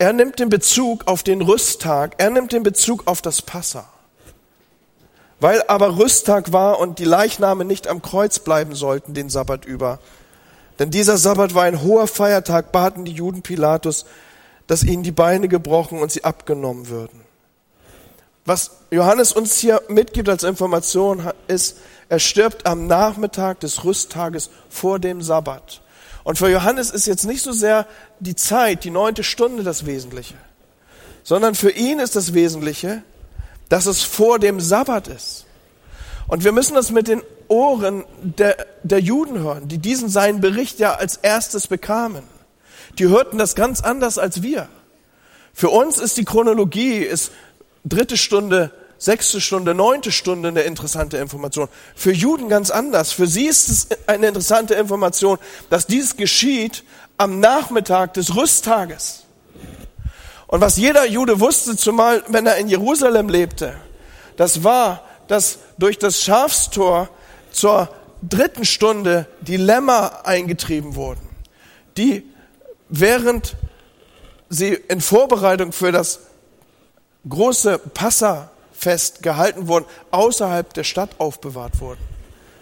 Er 0.00 0.14
nimmt 0.14 0.38
den 0.38 0.48
Bezug 0.48 1.06
auf 1.08 1.22
den 1.22 1.42
Rüsttag, 1.42 2.14
er 2.16 2.30
nimmt 2.30 2.52
den 2.52 2.62
Bezug 2.62 3.06
auf 3.06 3.20
das 3.20 3.42
Passa. 3.42 3.86
Weil 5.40 5.62
aber 5.68 5.98
Rüsttag 5.98 6.54
war 6.54 6.78
und 6.78 6.98
die 6.98 7.04
Leichname 7.04 7.66
nicht 7.66 7.86
am 7.86 8.00
Kreuz 8.00 8.38
bleiben 8.38 8.74
sollten 8.74 9.12
den 9.12 9.28
Sabbat 9.28 9.66
über. 9.66 9.98
Denn 10.78 10.90
dieser 10.90 11.18
Sabbat 11.18 11.54
war 11.54 11.64
ein 11.64 11.82
hoher 11.82 12.06
Feiertag, 12.06 12.72
baten 12.72 13.04
die 13.04 13.12
Juden 13.12 13.42
Pilatus, 13.42 14.06
dass 14.66 14.84
ihnen 14.84 15.02
die 15.02 15.12
Beine 15.12 15.48
gebrochen 15.48 16.00
und 16.00 16.10
sie 16.10 16.24
abgenommen 16.24 16.88
würden. 16.88 17.20
Was 18.46 18.78
Johannes 18.90 19.32
uns 19.34 19.58
hier 19.58 19.82
mitgibt 19.88 20.30
als 20.30 20.44
Information 20.44 21.30
ist, 21.46 21.76
er 22.08 22.20
stirbt 22.20 22.64
am 22.64 22.86
Nachmittag 22.86 23.60
des 23.60 23.84
Rüsttages 23.84 24.48
vor 24.70 24.98
dem 24.98 25.20
Sabbat. 25.20 25.82
Und 26.24 26.38
für 26.38 26.48
Johannes 26.48 26.90
ist 26.90 27.06
jetzt 27.06 27.24
nicht 27.24 27.42
so 27.42 27.52
sehr 27.52 27.86
die 28.18 28.36
Zeit, 28.36 28.84
die 28.84 28.90
neunte 28.90 29.24
Stunde 29.24 29.62
das 29.62 29.86
Wesentliche, 29.86 30.34
sondern 31.22 31.54
für 31.54 31.70
ihn 31.70 31.98
ist 31.98 32.16
das 32.16 32.34
Wesentliche, 32.34 33.02
dass 33.68 33.86
es 33.86 34.02
vor 34.02 34.38
dem 34.38 34.60
Sabbat 34.60 35.08
ist. 35.08 35.46
Und 36.26 36.44
wir 36.44 36.52
müssen 36.52 36.74
das 36.74 36.90
mit 36.90 37.08
den 37.08 37.22
Ohren 37.48 38.04
der, 38.22 38.66
der 38.82 39.00
Juden 39.00 39.38
hören, 39.38 39.68
die 39.68 39.78
diesen 39.78 40.08
seinen 40.08 40.40
Bericht 40.40 40.78
ja 40.78 40.94
als 40.94 41.16
erstes 41.16 41.66
bekamen. 41.66 42.22
Die 42.98 43.08
hörten 43.08 43.38
das 43.38 43.54
ganz 43.54 43.80
anders 43.80 44.18
als 44.18 44.42
wir. 44.42 44.68
Für 45.52 45.70
uns 45.70 45.98
ist 45.98 46.16
die 46.16 46.24
Chronologie, 46.24 46.98
ist 46.98 47.32
dritte 47.84 48.16
Stunde 48.16 48.70
sechste 49.00 49.40
Stunde, 49.40 49.74
neunte 49.74 50.12
Stunde 50.12 50.48
eine 50.48 50.60
interessante 50.60 51.16
Information. 51.16 51.68
Für 51.96 52.12
Juden 52.12 52.48
ganz 52.48 52.70
anders. 52.70 53.12
Für 53.12 53.26
sie 53.26 53.46
ist 53.46 53.68
es 53.68 53.88
eine 54.06 54.28
interessante 54.28 54.74
Information, 54.74 55.38
dass 55.70 55.86
dies 55.86 56.16
geschieht 56.16 56.84
am 57.16 57.40
Nachmittag 57.40 58.14
des 58.14 58.36
Rüsttages. 58.36 59.24
Und 60.46 60.60
was 60.60 60.76
jeder 60.76 61.06
Jude 61.06 61.40
wusste, 61.40 61.76
zumal 61.76 62.22
wenn 62.28 62.46
er 62.46 62.58
in 62.58 62.68
Jerusalem 62.68 63.28
lebte, 63.30 63.74
das 64.36 64.64
war, 64.64 65.04
dass 65.28 65.60
durch 65.78 65.98
das 65.98 66.22
Schafstor 66.22 67.08
zur 67.52 67.88
dritten 68.22 68.66
Stunde 68.66 69.26
die 69.40 69.56
Lämmer 69.56 70.26
eingetrieben 70.26 70.94
wurden, 70.94 71.26
die 71.96 72.26
während 72.90 73.56
sie 74.50 74.74
in 74.74 75.00
Vorbereitung 75.00 75.72
für 75.72 75.90
das 75.90 76.20
große 77.26 77.78
Passa 77.78 78.50
festgehalten 78.80 79.68
wurden, 79.68 79.84
außerhalb 80.10 80.72
der 80.72 80.84
Stadt 80.84 81.10
aufbewahrt 81.18 81.80
wurden. 81.80 82.00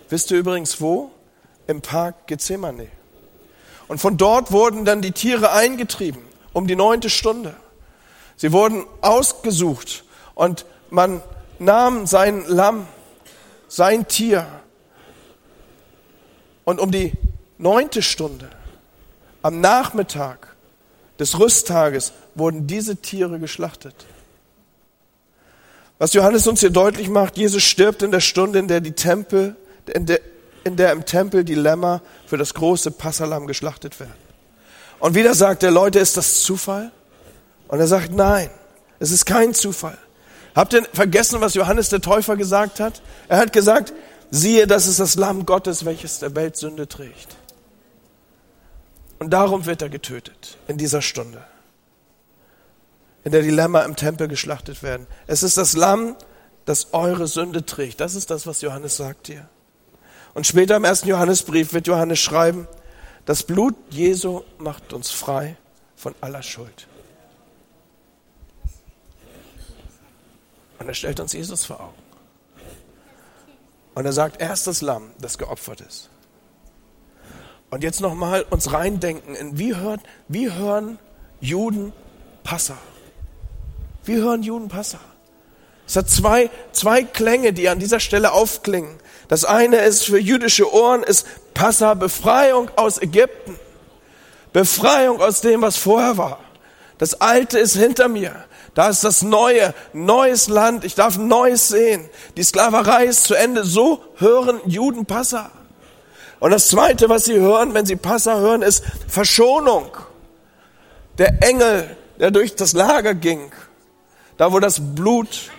Wisst 0.09 0.31
ihr 0.33 0.39
übrigens 0.39 0.81
wo? 0.81 1.11
Im 1.69 1.81
Park 1.81 2.27
Gethsemane. 2.27 2.89
Und 3.87 4.01
von 4.01 4.17
dort 4.17 4.51
wurden 4.51 4.85
dann 4.85 5.01
die 5.01 5.13
Tiere 5.13 5.53
eingetrieben, 5.53 6.23
um 6.53 6.67
die 6.67 6.77
neunte 6.77 7.09
Stunde. 7.09 7.55
Sie 8.37 8.53
wurden 8.53 8.85
ausgesucht 9.01 10.05
und 10.35 10.67
man 10.91 11.23
nahm 11.59 12.07
sein 12.07 12.45
Lamm, 12.47 12.87
sein 13.69 14.09
Tier 14.09 14.47
Und 16.65 16.81
um 16.81 16.91
die 16.91 17.13
neunte 17.57 18.03
Stunde 18.03 18.51
am 19.41 19.61
Nachmittag 19.61 20.55
des 21.19 21.39
Rüsttages 21.39 22.13
wurden 22.35 22.67
diese 22.67 22.97
Tiere 22.97 23.39
geschlachtet. 23.39 23.95
Was 25.99 26.13
Johannes 26.13 26.47
uns 26.47 26.61
hier 26.61 26.71
deutlich 26.71 27.09
macht, 27.09 27.37
Jesus 27.37 27.63
stirbt 27.63 28.03
in 28.03 28.11
der 28.11 28.21
Stunde, 28.21 28.59
in 28.59 28.69
der 28.69 28.81
die 28.81 28.93
Tempel, 28.93 29.57
in 29.93 30.07
der, 30.07 30.21
in 30.65 30.77
der 30.77 30.93
im 30.93 31.05
Tempel 31.05 31.45
die 31.45 31.55
Lämmer 31.55 32.03
für 32.27 32.37
das 32.37 32.55
große 32.55 32.93
Passalam 32.93 33.47
geschlachtet 33.47 33.99
werden. 33.99 34.29
Und 35.01 35.15
wieder 35.15 35.35
sagt 35.35 35.63
er, 35.63 35.71
Leute, 35.71 35.99
ist 35.99 36.17
das 36.17 36.43
Zufall? 36.43 36.93
Und 37.69 37.81
er 37.81 37.87
sagt, 37.87 38.13
nein, 38.13 38.51
es 38.99 39.11
ist 39.11 39.27
kein 39.27 39.55
Zufall. 39.55 39.99
Habt 40.55 40.73
ihr 40.73 40.85
vergessen, 40.93 41.41
was 41.41 41.55
Johannes 41.55 41.89
der 41.89 42.01
Täufer 42.01 42.37
gesagt 42.37 42.81
hat? 42.81 43.03
Er 43.29 43.39
hat 43.39 43.53
gesagt, 43.53 43.93
siehe, 44.31 44.67
das 44.67 44.87
ist 44.87 44.99
das 45.01 45.15
Lamm 45.15 45.47
Gottes, 45.47 45.85
welches 45.85 46.19
der 46.19 46.35
Welt 46.35 46.57
Sünde 46.57 46.89
trägt. 46.89 47.37
Und 49.19 49.31
darum 49.31 49.67
wird 49.67 49.83
er 49.83 49.89
getötet 49.89 50.59
in 50.69 50.79
dieser 50.79 51.03
Stunde, 51.03 51.43
in 53.25 53.33
der 53.33 53.43
die 53.43 53.51
Lämmer 53.51 53.85
im 53.85 53.97
Tempel 53.97 54.29
geschlachtet 54.29 54.83
werden. 54.83 55.07
Es 55.27 55.43
ist 55.43 55.57
das 55.57 55.77
Lamm, 55.77 56.17
das 56.65 56.93
eure 56.93 57.27
Sünde 57.27 57.65
trägt. 57.65 58.01
Das 58.01 58.15
ist 58.15 58.31
das, 58.31 58.47
was 58.47 58.61
Johannes 58.61 58.97
sagt 58.97 59.27
hier. 59.27 59.49
Und 60.35 60.47
später 60.47 60.77
im 60.77 60.85
ersten 60.85 61.09
Johannesbrief 61.09 61.73
wird 61.73 61.87
Johannes 61.87 62.19
schreiben, 62.21 62.69
das 63.25 63.43
Blut 63.43 63.75
Jesu 63.91 64.43
macht 64.59 64.93
uns 64.93 65.11
frei 65.11 65.57
von 65.97 66.15
aller 66.21 66.43
Schuld. 66.43 66.87
Und 70.79 70.89
er 70.89 70.95
stellt 70.95 71.21
uns 71.21 71.33
Jesus 71.33 71.65
vor 71.65 71.81
Augen. 71.81 72.03
Und 73.95 74.07
er 74.07 74.13
sagt, 74.13 74.41
er 74.41 74.53
ist 74.53 74.67
das 74.67 74.81
Lamm, 74.81 75.11
das 75.21 75.39
geopfert 75.39 75.81
ist. 75.81 76.09
Und 77.71 77.83
jetzt 77.83 78.01
nochmal 78.01 78.43
uns 78.49 78.73
reindenken, 78.73 79.35
in 79.35 79.59
wie 79.59 79.75
hören, 79.75 80.01
wie 80.29 80.53
hören 80.53 80.99
Juden 81.41 81.93
Passa? 82.45 82.79
Wie 84.09 84.17
hören 84.17 84.43
Juden 84.43 84.69
Passa? 84.69 84.99
Es 85.87 85.95
hat 85.95 86.09
zwei, 86.09 86.49
zwei 86.73 87.05
Klänge, 87.05 87.53
die 87.53 87.69
an 87.69 87.79
dieser 87.79 88.01
Stelle 88.01 88.33
aufklingen. 88.33 88.97
Das 89.29 89.45
eine 89.45 89.83
ist 89.83 90.07
für 90.07 90.19
jüdische 90.19 90.73
Ohren, 90.73 91.03
ist 91.03 91.27
Passa, 91.53 91.93
Befreiung 91.93 92.71
aus 92.77 93.01
Ägypten. 93.03 93.59
Befreiung 94.55 95.21
aus 95.21 95.43
dem, 95.43 95.61
was 95.61 95.77
vorher 95.77 96.17
war. 96.17 96.41
Das 96.97 97.21
Alte 97.21 97.59
ist 97.59 97.77
hinter 97.77 98.09
mir. 98.09 98.35
Da 98.73 98.89
ist 98.89 99.05
das 99.05 99.21
Neue, 99.21 99.75
neues 99.93 100.49
Land. 100.49 100.85
Ich 100.85 100.95
darf 100.95 101.19
Neues 101.19 101.69
sehen. 101.69 102.09
Die 102.39 102.45
Sklaverei 102.45 103.05
ist 103.05 103.25
zu 103.25 103.35
Ende. 103.35 103.63
So 103.63 104.03
hören 104.17 104.59
Juden 104.65 105.05
Passa. 105.05 105.51
Und 106.41 106.53
das 106.53 106.69
Zweite, 106.69 107.11
was 107.11 107.27
sie 107.27 107.39
hören, 107.39 107.75
wenn 107.75 107.85
sie 107.85 107.97
Passa 107.97 108.39
hören, 108.39 108.63
ist 108.63 108.83
Verschonung. 109.07 109.95
Der 111.19 111.43
Engel, 111.43 111.95
der 112.19 112.31
durch 112.31 112.55
das 112.55 112.73
Lager 112.73 113.13
ging, 113.13 113.53
da 114.39 114.53
wo 114.53 114.61
das 114.61 114.81
Blut 114.81 115.51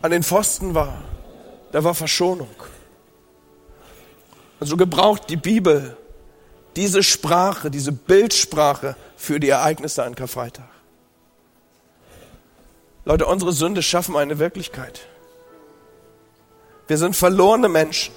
an 0.00 0.10
den 0.10 0.24
Pfosten 0.24 0.74
war, 0.74 1.00
da 1.70 1.84
war 1.84 1.94
Verschonung. 1.94 2.48
Und 4.58 4.66
so 4.66 4.76
gebraucht 4.76 5.30
die 5.30 5.36
Bibel 5.36 5.96
diese 6.74 7.02
Sprache, 7.02 7.70
diese 7.70 7.92
Bildsprache 7.92 8.96
für 9.16 9.38
die 9.38 9.50
Ereignisse 9.50 10.02
an 10.02 10.14
Karfreitag. 10.14 10.68
Leute, 13.04 13.26
unsere 13.26 13.52
Sünde 13.52 13.82
schaffen 13.82 14.16
eine 14.16 14.38
Wirklichkeit. 14.38 15.06
Wir 16.86 16.96
sind 16.96 17.14
verlorene 17.14 17.68
Menschen. 17.68 18.14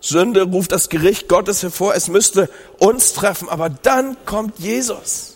Sünde 0.00 0.42
ruft 0.42 0.72
das 0.72 0.90
Gericht 0.90 1.28
Gottes 1.28 1.62
hervor. 1.62 1.94
Es 1.94 2.08
müsste 2.08 2.50
uns 2.78 3.14
treffen, 3.14 3.48
aber 3.48 3.70
dann 3.70 4.16
kommt 4.26 4.58
Jesus. 4.58 5.33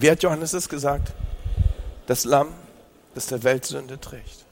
Wie 0.00 0.10
hat 0.10 0.22
Johannes 0.22 0.54
es 0.54 0.68
gesagt? 0.68 1.12
Das 2.06 2.24
Lamm, 2.24 2.48
das 3.14 3.26
der 3.26 3.42
Welt 3.42 3.66
Sünde 3.66 4.00
trägt. 4.00 4.46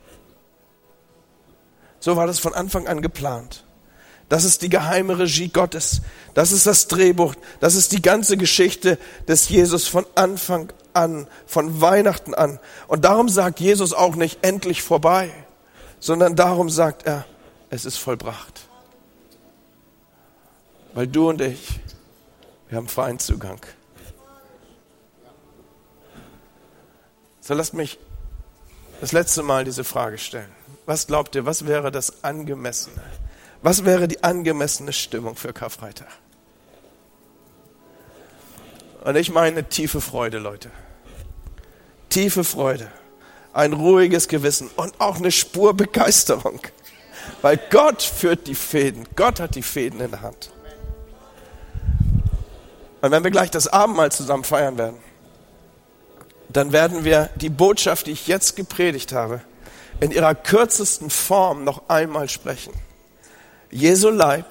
So 2.00 2.16
war 2.16 2.26
das 2.26 2.38
von 2.38 2.54
Anfang 2.54 2.86
an 2.86 3.00
geplant. 3.00 3.64
Das 4.28 4.44
ist 4.44 4.60
die 4.60 4.68
geheime 4.68 5.18
Regie 5.18 5.48
Gottes. 5.48 6.02
Das 6.34 6.52
ist 6.52 6.66
das 6.66 6.86
Drehbuch. 6.86 7.34
Das 7.60 7.74
ist 7.76 7.92
die 7.92 8.02
ganze 8.02 8.36
Geschichte 8.36 8.98
des 9.26 9.48
Jesus 9.48 9.88
von 9.88 10.04
Anfang 10.14 10.70
an, 10.92 11.26
von 11.46 11.80
Weihnachten 11.80 12.34
an. 12.34 12.60
Und 12.86 13.06
darum 13.06 13.30
sagt 13.30 13.58
Jesus 13.58 13.94
auch 13.94 14.16
nicht 14.16 14.44
endlich 14.44 14.82
vorbei, 14.82 15.30
sondern 15.98 16.36
darum 16.36 16.68
sagt 16.68 17.06
er, 17.06 17.24
es 17.70 17.86
ist 17.86 17.96
vollbracht. 17.96 18.68
Weil 20.92 21.06
du 21.06 21.30
und 21.30 21.40
ich, 21.40 21.80
wir 22.68 22.76
haben 22.76 22.88
freien 22.88 23.18
Zugang. 23.18 23.60
So 27.48 27.54
lasst 27.54 27.72
mich 27.72 27.98
das 29.00 29.12
letzte 29.12 29.42
Mal 29.42 29.64
diese 29.64 29.82
Frage 29.82 30.18
stellen. 30.18 30.52
Was 30.84 31.06
glaubt 31.06 31.34
ihr, 31.34 31.46
was 31.46 31.66
wäre 31.66 31.90
das 31.90 32.22
angemessene? 32.22 33.02
Was 33.62 33.86
wäre 33.86 34.06
die 34.06 34.22
angemessene 34.22 34.92
Stimmung 34.92 35.34
für 35.34 35.54
Karfreitag? 35.54 36.08
Und 39.02 39.16
ich 39.16 39.30
meine 39.30 39.66
tiefe 39.66 40.02
Freude, 40.02 40.36
Leute. 40.36 40.70
Tiefe 42.10 42.44
Freude. 42.44 42.92
Ein 43.54 43.72
ruhiges 43.72 44.28
Gewissen 44.28 44.68
und 44.76 45.00
auch 45.00 45.16
eine 45.16 45.32
Spur 45.32 45.72
Begeisterung. 45.72 46.60
Weil 47.40 47.58
Gott 47.70 48.02
führt 48.02 48.46
die 48.46 48.54
Fäden. 48.54 49.08
Gott 49.16 49.40
hat 49.40 49.54
die 49.54 49.62
Fäden 49.62 50.02
in 50.02 50.10
der 50.10 50.20
Hand. 50.20 50.50
Und 53.00 53.10
wenn 53.10 53.24
wir 53.24 53.30
gleich 53.30 53.50
das 53.50 53.68
Abendmahl 53.68 54.12
zusammen 54.12 54.44
feiern 54.44 54.76
werden, 54.76 54.98
dann 56.48 56.72
werden 56.72 57.04
wir 57.04 57.30
die 57.36 57.50
Botschaft, 57.50 58.06
die 58.06 58.12
ich 58.12 58.26
jetzt 58.26 58.56
gepredigt 58.56 59.12
habe, 59.12 59.40
in 60.00 60.10
ihrer 60.10 60.34
kürzesten 60.34 61.10
Form 61.10 61.64
noch 61.64 61.88
einmal 61.88 62.28
sprechen. 62.28 62.72
Jesu 63.70 64.08
Leib, 64.10 64.46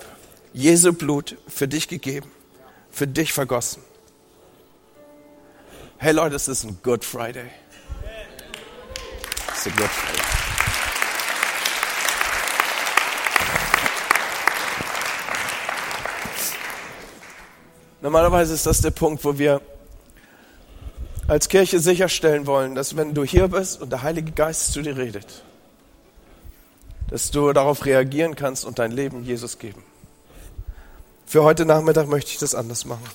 Jesu 0.53 0.93
Blut 0.93 1.37
für 1.47 1.67
dich 1.67 1.87
gegeben, 1.87 2.31
für 2.91 3.07
dich 3.07 3.33
vergossen. 3.33 3.81
Hey 5.97 6.13
Leute, 6.13 6.35
es 6.35 6.47
ist 6.47 6.63
ein 6.63 6.77
Good 6.83 7.03
Friday. 7.03 7.49
Es 9.51 9.65
ist 9.65 9.67
ein 9.67 9.75
Good 9.77 9.89
Friday. 9.89 10.21
Normalerweise 18.01 18.53
ist 18.53 18.67
das 18.67 18.81
der 18.81 18.91
Punkt, 18.91 19.25
wo 19.25 19.37
wir 19.39 19.59
als 21.27 21.49
Kirche 21.49 21.79
sicherstellen 21.79 22.47
wollen, 22.47 22.75
dass 22.75 22.95
wenn 22.95 23.13
du 23.13 23.23
hier 23.23 23.49
bist 23.49 23.81
und 23.81 23.91
der 23.91 24.01
Heilige 24.01 24.31
Geist 24.31 24.73
zu 24.73 24.81
dir 24.81 24.97
redet, 24.97 25.43
dass 27.09 27.31
du 27.31 27.51
darauf 27.53 27.85
reagieren 27.85 28.35
kannst 28.35 28.65
und 28.65 28.79
dein 28.79 28.91
Leben 28.91 29.23
Jesus 29.23 29.59
geben. 29.59 29.83
Für 31.25 31.43
heute 31.43 31.65
Nachmittag 31.65 32.07
möchte 32.07 32.31
ich 32.31 32.37
das 32.37 32.55
anders 32.55 32.85
machen. 32.85 33.05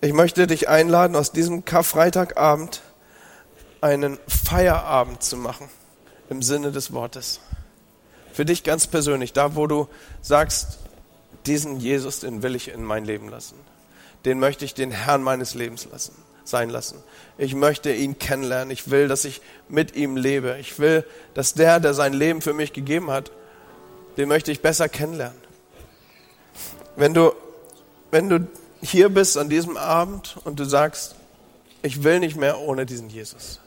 Ich 0.00 0.12
möchte 0.12 0.46
dich 0.46 0.68
einladen, 0.68 1.16
aus 1.16 1.32
diesem 1.32 1.64
Karfreitagabend 1.64 2.82
einen 3.80 4.18
Feierabend 4.26 5.22
zu 5.22 5.36
machen, 5.36 5.68
im 6.28 6.42
Sinne 6.42 6.72
des 6.72 6.92
Wortes. 6.92 7.40
Für 8.32 8.44
dich 8.44 8.64
ganz 8.64 8.86
persönlich, 8.86 9.32
da 9.32 9.54
wo 9.54 9.66
du 9.66 9.88
sagst, 10.20 10.78
diesen 11.46 11.78
Jesus, 11.78 12.20
den 12.20 12.42
will 12.42 12.54
ich 12.56 12.68
in 12.68 12.82
mein 12.82 13.04
Leben 13.04 13.28
lassen. 13.28 13.54
Den 14.24 14.40
möchte 14.40 14.64
ich 14.64 14.74
den 14.74 14.90
Herrn 14.90 15.22
meines 15.22 15.54
Lebens 15.54 15.86
lassen 15.90 16.14
sein 16.44 16.68
lassen. 16.68 17.02
Ich 17.38 17.54
möchte 17.54 17.92
ihn 17.92 18.18
kennenlernen. 18.18 18.70
Ich 18.70 18.90
will, 18.90 19.08
dass 19.08 19.24
ich 19.24 19.40
mit 19.68 19.96
ihm 19.96 20.16
lebe. 20.16 20.58
Ich 20.60 20.78
will, 20.78 21.04
dass 21.32 21.54
der, 21.54 21.80
der 21.80 21.94
sein 21.94 22.12
Leben 22.12 22.42
für 22.42 22.52
mich 22.52 22.72
gegeben 22.72 23.10
hat, 23.10 23.32
den 24.16 24.28
möchte 24.28 24.52
ich 24.52 24.60
besser 24.60 24.88
kennenlernen. 24.88 25.38
Wenn 26.96 27.14
du, 27.14 27.32
wenn 28.10 28.28
du 28.28 28.46
hier 28.82 29.08
bist 29.08 29.36
an 29.36 29.48
diesem 29.48 29.76
Abend 29.76 30.36
und 30.44 30.60
du 30.60 30.64
sagst, 30.64 31.16
ich 31.82 32.04
will 32.04 32.20
nicht 32.20 32.36
mehr 32.36 32.60
ohne 32.60 32.86
diesen 32.86 33.08
Jesus, 33.08 33.60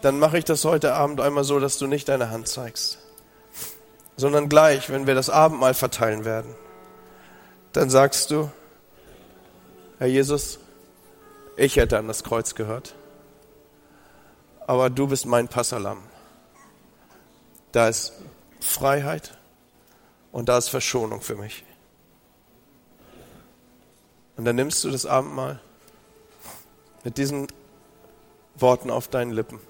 dann 0.00 0.18
mache 0.18 0.38
ich 0.38 0.44
das 0.44 0.64
heute 0.64 0.94
Abend 0.94 1.20
einmal 1.20 1.44
so, 1.44 1.58
dass 1.58 1.78
du 1.78 1.86
nicht 1.86 2.08
deine 2.08 2.30
Hand 2.30 2.48
zeigst, 2.48 2.98
sondern 4.16 4.48
gleich, 4.48 4.88
wenn 4.90 5.06
wir 5.06 5.14
das 5.14 5.28
Abendmahl 5.28 5.74
verteilen 5.74 6.24
werden, 6.24 6.54
dann 7.72 7.90
sagst 7.90 8.30
du, 8.30 8.50
Herr 9.98 10.06
Jesus, 10.06 10.58
ich 11.56 11.76
hätte 11.76 11.98
an 11.98 12.08
das 12.08 12.24
Kreuz 12.24 12.54
gehört. 12.54 12.94
Aber 14.66 14.90
du 14.90 15.06
bist 15.06 15.26
mein 15.26 15.48
Passalam. 15.48 16.02
Da 17.72 17.88
ist 17.88 18.12
Freiheit 18.60 19.36
und 20.32 20.48
da 20.48 20.58
ist 20.58 20.68
Verschonung 20.68 21.20
für 21.20 21.36
mich. 21.36 21.64
Und 24.36 24.44
dann 24.44 24.56
nimmst 24.56 24.84
du 24.84 24.90
das 24.90 25.06
Abendmahl 25.06 25.60
mit 27.04 27.18
diesen 27.18 27.48
Worten 28.54 28.90
auf 28.90 29.08
deinen 29.08 29.32
Lippen. 29.32 29.60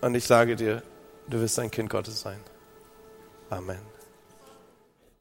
Und 0.00 0.14
ich 0.14 0.24
sage 0.24 0.56
dir, 0.56 0.82
Du 1.28 1.40
wirst 1.40 1.58
ein 1.58 1.70
Kind 1.70 1.88
Gottes 1.88 2.20
sein. 2.20 2.38
Amen. 3.50 3.80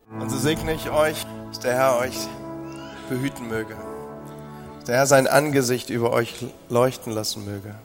Und 0.10 0.30
so 0.30 0.38
segne 0.38 0.74
ich 0.74 0.89
euch, 0.89 1.26
dass 1.50 1.60
der 1.62 1.76
Herr 1.76 1.98
euch 1.98 2.18
behüten 3.10 3.48
möge. 3.48 3.76
Der 4.88 4.98
Herr 4.98 5.08
sein 5.08 5.28
Angesicht 5.28 5.89
über 5.89 6.12
euch 6.12 6.46
leuchten 6.70 7.13
lassen 7.13 7.46
möge. 7.46 7.76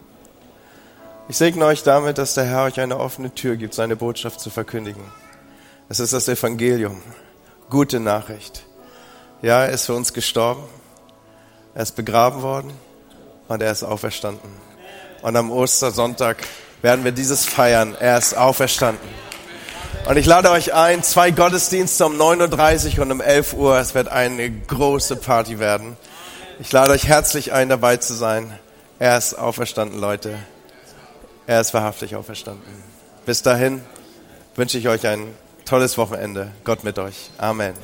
Ich 1.29 1.37
segne 1.37 1.67
euch 1.67 1.83
damit, 1.83 2.19
dass 2.19 2.35
der 2.35 2.45
Herr 2.45 2.65
euch 2.65 2.81
eine 2.81 2.99
offene 2.99 3.35
Tür 3.35 3.57
gibt, 3.57 3.75
seine 3.75 3.97
Botschaft 3.97 4.41
zu 4.41 4.51
verkündigen. 4.51 5.03
Es 5.89 6.01
ist 6.01 6.13
das 6.13 6.29
Evangelium. 6.29 7.03
Gute 7.71 8.01
Nachricht. 8.01 8.65
Ja, 9.43 9.65
er 9.65 9.71
ist 9.71 9.87
für 9.87 9.95
uns 9.95 10.13
gestorben. 10.13 10.63
Er 11.75 11.83
ist 11.83 11.97
begraben 11.97 12.43
worden 12.43 12.73
und 13.47 13.63
er 13.63 13.71
ist 13.71 13.83
auferstanden. 13.83 14.51
Und 15.23 15.37
am 15.37 15.51
Ostersonntag 15.51 16.39
werden 16.83 17.05
wir 17.05 17.13
dieses 17.13 17.45
feiern. 17.45 17.95
Er 18.01 18.19
ist 18.19 18.37
auferstanden. 18.37 19.09
Und 20.09 20.17
ich 20.17 20.25
lade 20.25 20.51
euch 20.51 20.73
ein, 20.73 21.03
zwei 21.03 21.31
Gottesdienste 21.33 22.07
um 22.07 22.19
9.30 22.19 22.97
Uhr 22.97 23.03
und 23.03 23.13
um 23.13 23.21
11 23.21 23.53
Uhr. 23.53 23.79
Es 23.79 23.95
wird 23.95 24.09
eine 24.09 24.51
große 24.51 25.17
Party 25.17 25.59
werden. 25.59 25.99
Ich 26.61 26.73
lade 26.73 26.95
euch 26.95 27.07
herzlich 27.07 27.53
ein, 27.53 27.69
dabei 27.69 27.99
zu 27.99 28.15
sein. 28.15 28.59
Er 28.99 29.19
ist 29.19 29.35
auferstanden, 29.35 30.01
Leute. 30.01 30.39
Er 31.47 31.61
ist 31.61 31.75
wahrhaftig 31.75 32.17
auferstanden. 32.17 32.65
Bis 33.27 33.43
dahin 33.43 33.83
wünsche 34.57 34.79
ich 34.79 34.89
euch 34.89 35.07
ein 35.07 35.27
tolles 35.67 35.99
Wochenende. 35.99 36.53
Gott 36.65 36.85
mit 36.85 36.99
euch. 36.99 37.29
Amen. 37.37 37.75